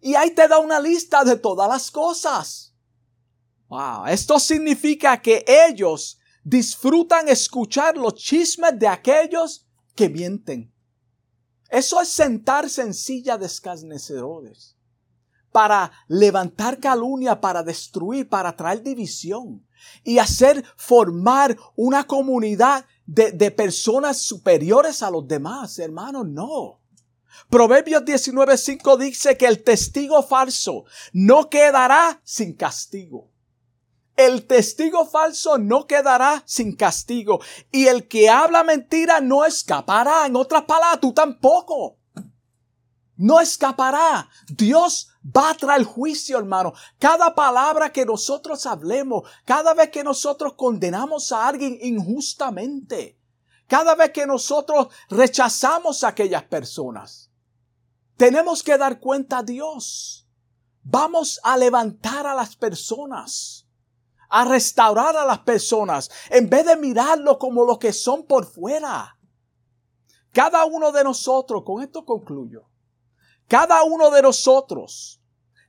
Y 0.00 0.14
ahí 0.14 0.30
te 0.30 0.46
da 0.46 0.58
una 0.58 0.78
lista 0.78 1.24
de 1.24 1.36
todas 1.36 1.68
las 1.68 1.90
cosas. 1.90 2.74
Wow. 3.68 4.06
Esto 4.06 4.38
significa 4.38 5.20
que 5.20 5.44
ellos 5.46 6.18
disfrutan 6.44 7.28
escuchar 7.28 7.96
los 7.96 8.14
chismes 8.14 8.78
de 8.78 8.86
aquellos 8.86 9.66
que 9.94 10.08
mienten. 10.08 10.72
Eso 11.68 12.00
es 12.00 12.08
sentarse 12.08 12.82
en 12.82 12.94
silla 12.94 13.36
de 13.36 13.46
escarnecedores 13.46 14.75
para 15.56 15.90
levantar 16.08 16.78
calumnia, 16.78 17.40
para 17.40 17.62
destruir, 17.62 18.28
para 18.28 18.54
traer 18.54 18.82
división. 18.82 19.66
y 20.04 20.18
hacer 20.18 20.62
formar 20.76 21.56
una 21.76 22.04
comunidad 22.04 22.84
de, 23.06 23.50
personas 23.52 24.18
superiores 24.18 25.02
a 25.02 25.10
los 25.10 25.26
demás, 25.26 25.78
hermanos, 25.78 26.26
no. 26.28 26.82
Proverbios 27.48 28.04
19:5 28.04 28.98
dice 28.98 29.38
que 29.38 29.46
el 29.46 29.62
testigo 29.62 30.22
falso 30.22 30.84
no 31.14 31.48
quedará 31.48 32.20
sin 32.22 32.52
castigo. 32.52 33.30
El 34.14 34.46
testigo 34.46 35.06
falso 35.06 35.56
no 35.56 35.86
quedará 35.86 36.42
sin 36.44 36.76
castigo 36.76 37.40
y 37.72 37.86
el 37.86 38.08
que 38.08 38.28
habla 38.28 38.62
mentira 38.62 39.22
no 39.22 39.46
escapará. 39.46 40.26
En 40.26 40.36
otras 40.36 40.64
palabras, 40.64 41.00
tú 41.00 41.14
tampoco. 41.14 41.96
No 43.16 43.40
escapará. 43.40 44.28
Dios 44.48 45.08
va 45.26 45.50
a 45.50 45.54
traer 45.54 45.84
juicio, 45.84 46.38
hermano. 46.38 46.72
Cada 46.98 47.34
palabra 47.34 47.92
que 47.92 48.04
nosotros 48.04 48.66
hablemos, 48.66 49.28
cada 49.44 49.74
vez 49.74 49.90
que 49.90 50.04
nosotros 50.04 50.54
condenamos 50.54 51.32
a 51.32 51.46
alguien 51.46 51.78
injustamente, 51.80 53.18
cada 53.66 53.94
vez 53.94 54.10
que 54.10 54.26
nosotros 54.26 54.88
rechazamos 55.08 56.04
a 56.04 56.08
aquellas 56.08 56.44
personas, 56.44 57.30
tenemos 58.16 58.62
que 58.62 58.78
dar 58.78 59.00
cuenta 59.00 59.38
a 59.38 59.42
Dios. 59.42 60.28
Vamos 60.82 61.40
a 61.42 61.56
levantar 61.56 62.26
a 62.26 62.34
las 62.34 62.54
personas, 62.54 63.66
a 64.28 64.44
restaurar 64.44 65.16
a 65.16 65.24
las 65.24 65.40
personas, 65.40 66.10
en 66.30 66.48
vez 66.48 66.64
de 66.64 66.76
mirarlo 66.76 67.38
como 67.38 67.64
lo 67.64 67.78
que 67.78 67.92
son 67.92 68.24
por 68.24 68.46
fuera. 68.46 69.18
Cada 70.32 70.64
uno 70.64 70.92
de 70.92 71.02
nosotros, 71.02 71.64
con 71.64 71.82
esto 71.82 72.04
concluyo, 72.04 72.68
cada 73.48 73.82
uno 73.84 74.10
de 74.10 74.22
nosotros 74.22 75.20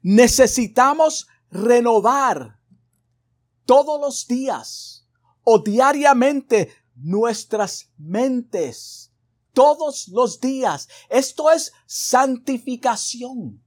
necesitamos 0.02 1.28
renovar 1.50 2.60
todos 3.66 4.00
los 4.00 4.28
días 4.28 5.06
o 5.44 5.60
diariamente 5.60 6.74
nuestras 6.96 7.90
mentes 7.98 9.12
todos 9.58 10.08
los 10.10 10.40
días. 10.40 10.88
Esto 11.10 11.50
es 11.50 11.74
santificación. 11.88 13.64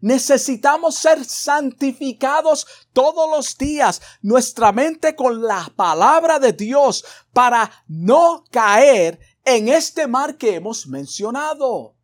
Necesitamos 0.00 0.96
ser 0.96 1.24
santificados 1.24 2.66
todos 2.92 3.30
los 3.30 3.56
días, 3.56 4.00
nuestra 4.20 4.72
mente 4.72 5.14
con 5.14 5.40
la 5.42 5.72
palabra 5.76 6.40
de 6.40 6.52
Dios 6.52 7.04
para 7.32 7.70
no 7.86 8.42
caer 8.50 9.20
en 9.44 9.68
este 9.68 10.08
mar 10.08 10.36
que 10.36 10.56
hemos 10.56 10.88
mencionado. 10.88 11.97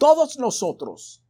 Todos 0.00 0.38
nosotros, 0.38 1.22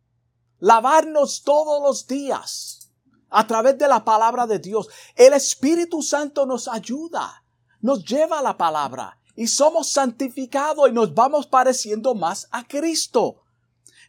lavarnos 0.60 1.42
todos 1.42 1.82
los 1.82 2.06
días 2.06 2.92
a 3.28 3.44
través 3.44 3.76
de 3.76 3.88
la 3.88 4.04
palabra 4.04 4.46
de 4.46 4.60
Dios. 4.60 4.88
El 5.16 5.32
Espíritu 5.32 6.02
Santo 6.02 6.46
nos 6.46 6.68
ayuda, 6.68 7.44
nos 7.80 8.04
lleva 8.04 8.38
a 8.38 8.42
la 8.42 8.56
palabra 8.56 9.18
y 9.34 9.48
somos 9.48 9.90
santificados 9.90 10.88
y 10.88 10.92
nos 10.92 11.12
vamos 11.12 11.48
pareciendo 11.48 12.14
más 12.14 12.46
a 12.52 12.64
Cristo. 12.64 13.42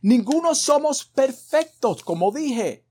Ninguno 0.03 0.53
somos 0.53 1.05
perfectos, 1.05 2.03
como 2.03 2.31
dije, 2.31 2.85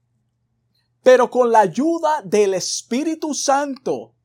pero 1.05 1.31
con 1.31 1.53
la 1.53 1.61
ayuda 1.61 2.21
del 2.25 2.55
Espíritu 2.55 3.33
Santo 3.33 4.17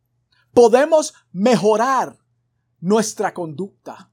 podemos 0.51 1.13
mejorar 1.31 2.17
nuestra 2.79 3.35
conducta. 3.35 4.11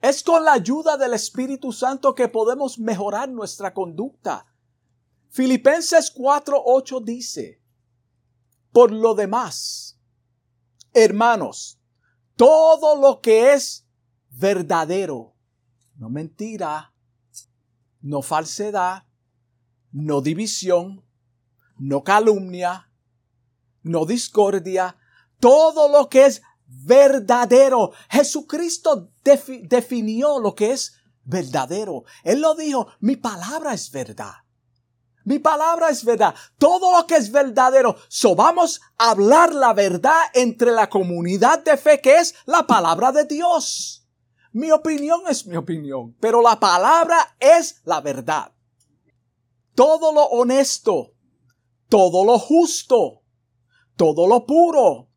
Es 0.00 0.22
con 0.22 0.44
la 0.44 0.54
ayuda 0.54 0.96
del 0.96 1.12
Espíritu 1.14 1.72
Santo 1.72 2.14
que 2.14 2.28
podemos 2.28 2.78
mejorar 2.78 3.28
nuestra 3.28 3.74
conducta. 3.74 4.46
Filipenses 5.28 6.12
4:8 6.14 7.04
dice, 7.04 7.60
por 8.72 8.92
lo 8.92 9.14
demás, 9.14 9.98
hermanos, 10.94 11.78
todo 12.36 12.96
lo 12.96 13.20
que 13.20 13.52
es 13.52 13.86
verdadero, 14.30 15.34
no 15.96 16.08
mentira, 16.08 16.94
no 18.00 18.22
falsedad, 18.22 19.04
no 19.92 20.20
división, 20.22 21.04
no 21.78 22.02
calumnia, 22.02 22.90
no 23.82 24.06
discordia, 24.06 24.96
todo 25.38 25.88
lo 25.88 26.08
que 26.08 26.26
es 26.26 26.42
verdadero. 26.70 27.92
Jesucristo 28.08 29.10
definió 29.22 30.38
lo 30.38 30.54
que 30.54 30.72
es 30.72 30.94
verdadero. 31.24 32.04
Él 32.24 32.40
lo 32.40 32.54
dijo, 32.54 32.86
mi 33.00 33.16
palabra 33.16 33.74
es 33.74 33.90
verdad. 33.90 34.34
Mi 35.24 35.38
palabra 35.38 35.90
es 35.90 36.04
verdad. 36.04 36.34
Todo 36.58 36.96
lo 36.96 37.06
que 37.06 37.16
es 37.16 37.30
verdadero. 37.30 37.96
So 38.08 38.34
vamos 38.34 38.80
a 38.96 39.10
hablar 39.10 39.54
la 39.54 39.74
verdad 39.74 40.20
entre 40.34 40.70
la 40.70 40.88
comunidad 40.88 41.62
de 41.62 41.76
fe 41.76 42.00
que 42.00 42.18
es 42.18 42.34
la 42.46 42.66
palabra 42.66 43.12
de 43.12 43.24
Dios. 43.24 44.08
Mi 44.52 44.70
opinión 44.72 45.20
es 45.28 45.46
mi 45.46 45.56
opinión, 45.56 46.16
pero 46.18 46.42
la 46.42 46.58
palabra 46.58 47.36
es 47.38 47.80
la 47.84 48.00
verdad. 48.00 48.52
Todo 49.74 50.12
lo 50.12 50.24
honesto, 50.24 51.12
todo 51.88 52.24
lo 52.24 52.38
justo, 52.38 53.22
todo 53.96 54.26
lo 54.26 54.46
puro, 54.46 55.09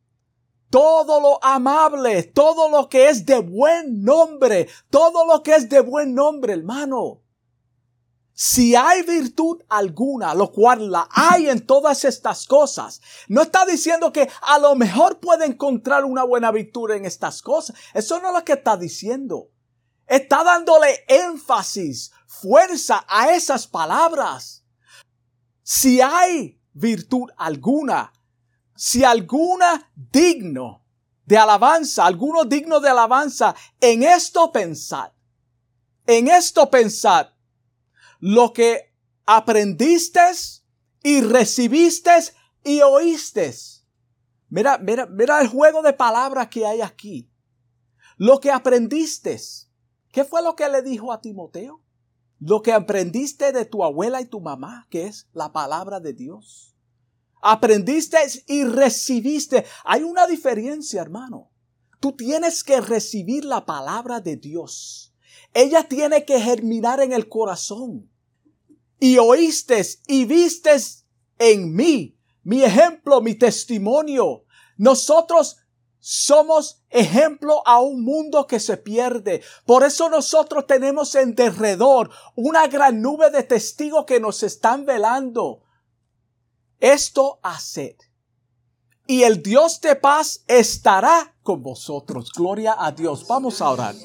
todo 0.74 1.22
lo 1.22 1.46
amable, 1.46 2.24
todo 2.24 2.68
lo 2.68 2.90
que 2.90 3.08
es 3.08 3.28
de 3.28 3.38
buen 3.38 4.02
nombre, 4.04 4.68
todo 4.90 5.24
lo 5.24 5.44
que 5.44 5.54
es 5.54 5.70
de 5.70 5.82
buen 5.82 6.16
nombre, 6.16 6.54
hermano. 6.54 7.22
Si 8.34 8.76
hay 8.76 9.04
virtud 9.04 9.62
alguna, 9.70 10.34
lo 10.34 10.52
cual 10.52 10.90
la 10.90 11.08
hay 11.12 11.48
en 11.48 11.64
todas 11.64 12.04
estas 12.06 12.48
cosas, 12.48 13.02
no 13.28 13.44
está 13.44 13.68
diciendo 13.68 14.12
que 14.12 14.28
a 14.42 14.58
lo 14.58 14.74
mejor 14.74 15.20
puede 15.20 15.46
encontrar 15.46 16.06
una 16.06 16.24
buena 16.24 16.50
virtud 16.52 16.90
en 16.90 17.06
estas 17.06 17.44
cosas. 17.44 17.76
Eso 17.94 18.20
no 18.20 18.30
es 18.30 18.34
lo 18.34 18.44
que 18.44 18.54
está 18.54 18.76
diciendo. 18.76 19.52
Está 20.08 20.44
dándole 20.44 21.06
énfasis, 21.08 22.12
fuerza 22.26 23.06
a 23.08 23.32
esas 23.32 23.68
palabras. 23.68 24.66
Si 25.62 26.02
hay 26.02 26.60
virtud 26.74 27.30
alguna, 27.38 28.12
si 28.76 29.04
alguna 29.04 29.92
digno 29.96 30.84
de 31.26 31.38
alabanza, 31.38 32.06
alguno 32.06 32.46
digno 32.46 32.80
de 32.80 32.90
alabanza, 32.90 33.56
en 33.80 34.04
esto 34.04 34.52
pensad. 34.52 35.12
En 36.06 36.28
esto 36.28 36.70
pensad 36.70 37.28
lo 38.20 38.54
que 38.54 38.94
aprendiste 39.26 40.22
y 41.04 41.22
recibiste 41.22 42.12
y 42.64 42.82
oíste. 42.82 43.54
Mira, 44.50 44.78
mira, 44.78 45.06
mira 45.08 45.42
el 45.42 45.48
juego 45.48 45.82
de 45.82 45.92
palabras 45.92 46.48
que 46.48 46.66
hay 46.66 46.82
aquí. 46.82 47.30
Lo 48.18 48.40
que 48.40 48.52
aprendiste. 48.52 49.38
¿Qué 50.12 50.24
fue 50.24 50.42
lo 50.42 50.56
que 50.56 50.70
le 50.70 50.82
dijo 50.82 51.12
a 51.12 51.20
Timoteo? 51.20 51.82
Lo 52.40 52.62
que 52.62 52.72
aprendiste 52.72 53.52
de 53.52 53.66
tu 53.66 53.84
abuela 53.84 54.22
y 54.22 54.26
tu 54.26 54.40
mamá, 54.40 54.88
que 54.90 55.08
es 55.08 55.28
la 55.34 55.52
palabra 55.52 56.00
de 56.00 56.14
Dios. 56.14 56.73
Aprendiste 57.46 58.18
y 58.48 58.64
recibiste. 58.64 59.66
Hay 59.84 60.04
una 60.04 60.26
diferencia, 60.26 61.02
hermano. 61.02 61.52
Tú 62.00 62.14
tienes 62.14 62.64
que 62.64 62.80
recibir 62.80 63.44
la 63.44 63.66
palabra 63.66 64.22
de 64.22 64.38
Dios. 64.38 65.14
Ella 65.54 65.84
tiene 65.84 66.24
que 66.24 66.40
germinar 66.40 67.02
en 67.02 67.12
el 67.12 67.28
corazón 67.28 68.10
y 68.98 69.18
oíste 69.18 69.86
y 70.08 70.24
vistes 70.24 71.06
en 71.38 71.76
mí, 71.76 72.18
mi 72.44 72.64
ejemplo, 72.64 73.20
mi 73.20 73.36
testimonio. 73.36 74.46
Nosotros 74.78 75.58
somos 76.00 76.82
ejemplo 76.90 77.62
a 77.68 77.82
un 77.82 78.06
mundo 78.06 78.48
que 78.48 78.62
se 78.62 78.78
pierde. 78.78 79.42
Por 79.66 79.84
eso 79.84 80.08
nosotros 80.08 80.66
tenemos 80.66 81.14
en 81.16 81.36
derredor 81.36 82.10
una 82.38 82.68
gran 82.68 83.02
nube 83.02 83.30
de 83.32 83.44
testigos 83.44 84.06
que 84.06 84.22
nos 84.22 84.44
están 84.44 84.86
velando. 84.86 85.63
Esto 86.84 87.40
haced. 87.44 87.96
Y 89.08 89.24
el 89.24 89.42
Dios 89.42 89.80
de 89.80 89.96
paz 89.96 90.44
estará 90.50 91.34
con 91.42 91.64
vosotros. 91.64 92.30
Gloria 92.36 92.76
a 92.78 92.92
Dios. 92.92 93.26
Vamos 93.26 93.62
a 93.62 93.70
orar. 93.70 93.96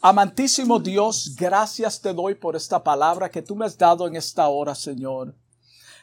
Amantísimo 0.00 0.78
Dios, 0.78 1.36
gracias 1.36 2.00
te 2.00 2.14
doy 2.14 2.34
por 2.34 2.56
esta 2.56 2.82
palabra 2.82 3.30
que 3.30 3.42
tú 3.42 3.54
me 3.54 3.66
has 3.66 3.76
dado 3.76 4.06
en 4.06 4.16
esta 4.16 4.48
hora, 4.48 4.74
Señor. 4.74 5.34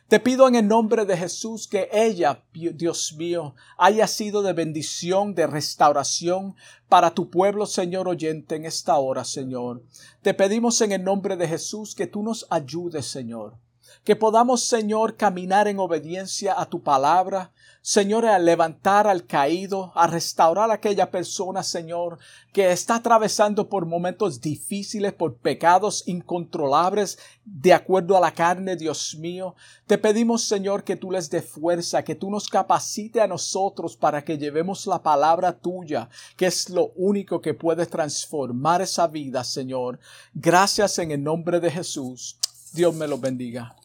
Te 0.08 0.20
pido 0.20 0.47
en 0.47 0.53
el 0.53 0.68
nombre 0.68 1.06
de 1.06 1.18
Jesús 1.18 1.68
que 1.68 1.89
ella, 1.91 2.45
Dios 2.53 3.16
mío, 3.18 3.56
haya 3.76 4.06
sido 4.06 4.43
de 4.43 4.53
bendición, 4.53 5.34
de 5.34 5.47
restauración 5.47 6.56
para 6.88 7.16
tu 7.16 7.32
pueblo, 7.32 7.66
Señor 7.66 8.08
oyente, 8.08 8.58
en 8.58 8.66
esta 8.66 8.95
hora, 8.97 9.26
Señor. 9.26 9.82
Te 10.22 10.36
pedimos 10.36 10.80
en 10.82 10.91
el 10.91 11.03
nombre 11.03 11.36
de 11.36 11.47
Jesús 11.47 11.95
que 11.95 12.06
tú 12.06 12.22
nos 12.22 12.45
ayudes, 12.51 13.08
Señor 13.08 13.58
que 14.04 14.16
podamos, 14.16 14.64
Señor, 14.66 15.16
caminar 15.16 15.68
en 15.68 15.80
obediencia 15.80 16.60
a 16.60 16.66
tu 16.66 16.82
palabra, 16.82 17.52
Señor, 17.88 18.26
a 18.26 18.39
levantar 18.39 19.06
al 19.06 19.28
caído, 19.28 19.91
a 19.93 20.08
restaurar 20.08 20.72
a 20.72 20.74
aquella 20.74 21.12
persona, 21.12 21.62
Señor, 21.62 22.18
que 22.52 22.72
está 22.72 22.96
atravesando 22.96 23.70
por 23.70 23.86
momentos 23.86 24.41
difíciles, 24.41 25.14
por 25.14 25.36
pecados 25.36 26.02
incontrolables, 26.08 27.20
de 27.46 27.74
acuerdo 27.74 28.18
a 28.18 28.20
la 28.20 28.34
carne, 28.34 28.76
Dios 28.76 29.16
mío. 29.20 29.54
Te 29.86 30.00
pedimos, 30.00 30.46
Señor, 30.46 30.84
que 30.84 30.96
tú 30.96 31.12
les 31.12 31.30
dé 31.30 31.43
fuerza, 31.43 32.04
que 32.04 32.16
tú 32.16 32.32
nos 32.32 32.48
capacite 32.48 33.22
a 33.22 33.28
nosotros 33.28 33.96
para 33.96 34.24
que 34.24 34.39
llevemos 34.39 34.88
la 34.88 35.04
palabra 35.04 35.54
tuya, 35.54 36.10
que 36.36 36.48
es 36.48 36.72
lo 36.72 36.91
único 36.96 37.39
que 37.39 37.54
puede 37.54 37.86
transformar 37.86 38.82
esa 38.82 39.06
vida, 39.06 39.43
Señor. 39.43 40.00
Gracias 40.34 40.98
en 40.98 41.12
el 41.12 41.22
nombre 41.22 41.60
de 41.60 41.70
Jesús. 41.70 42.39
Dios 42.74 42.96
me 42.96 43.08
lo 43.08 43.20
bendiga. 43.20 43.76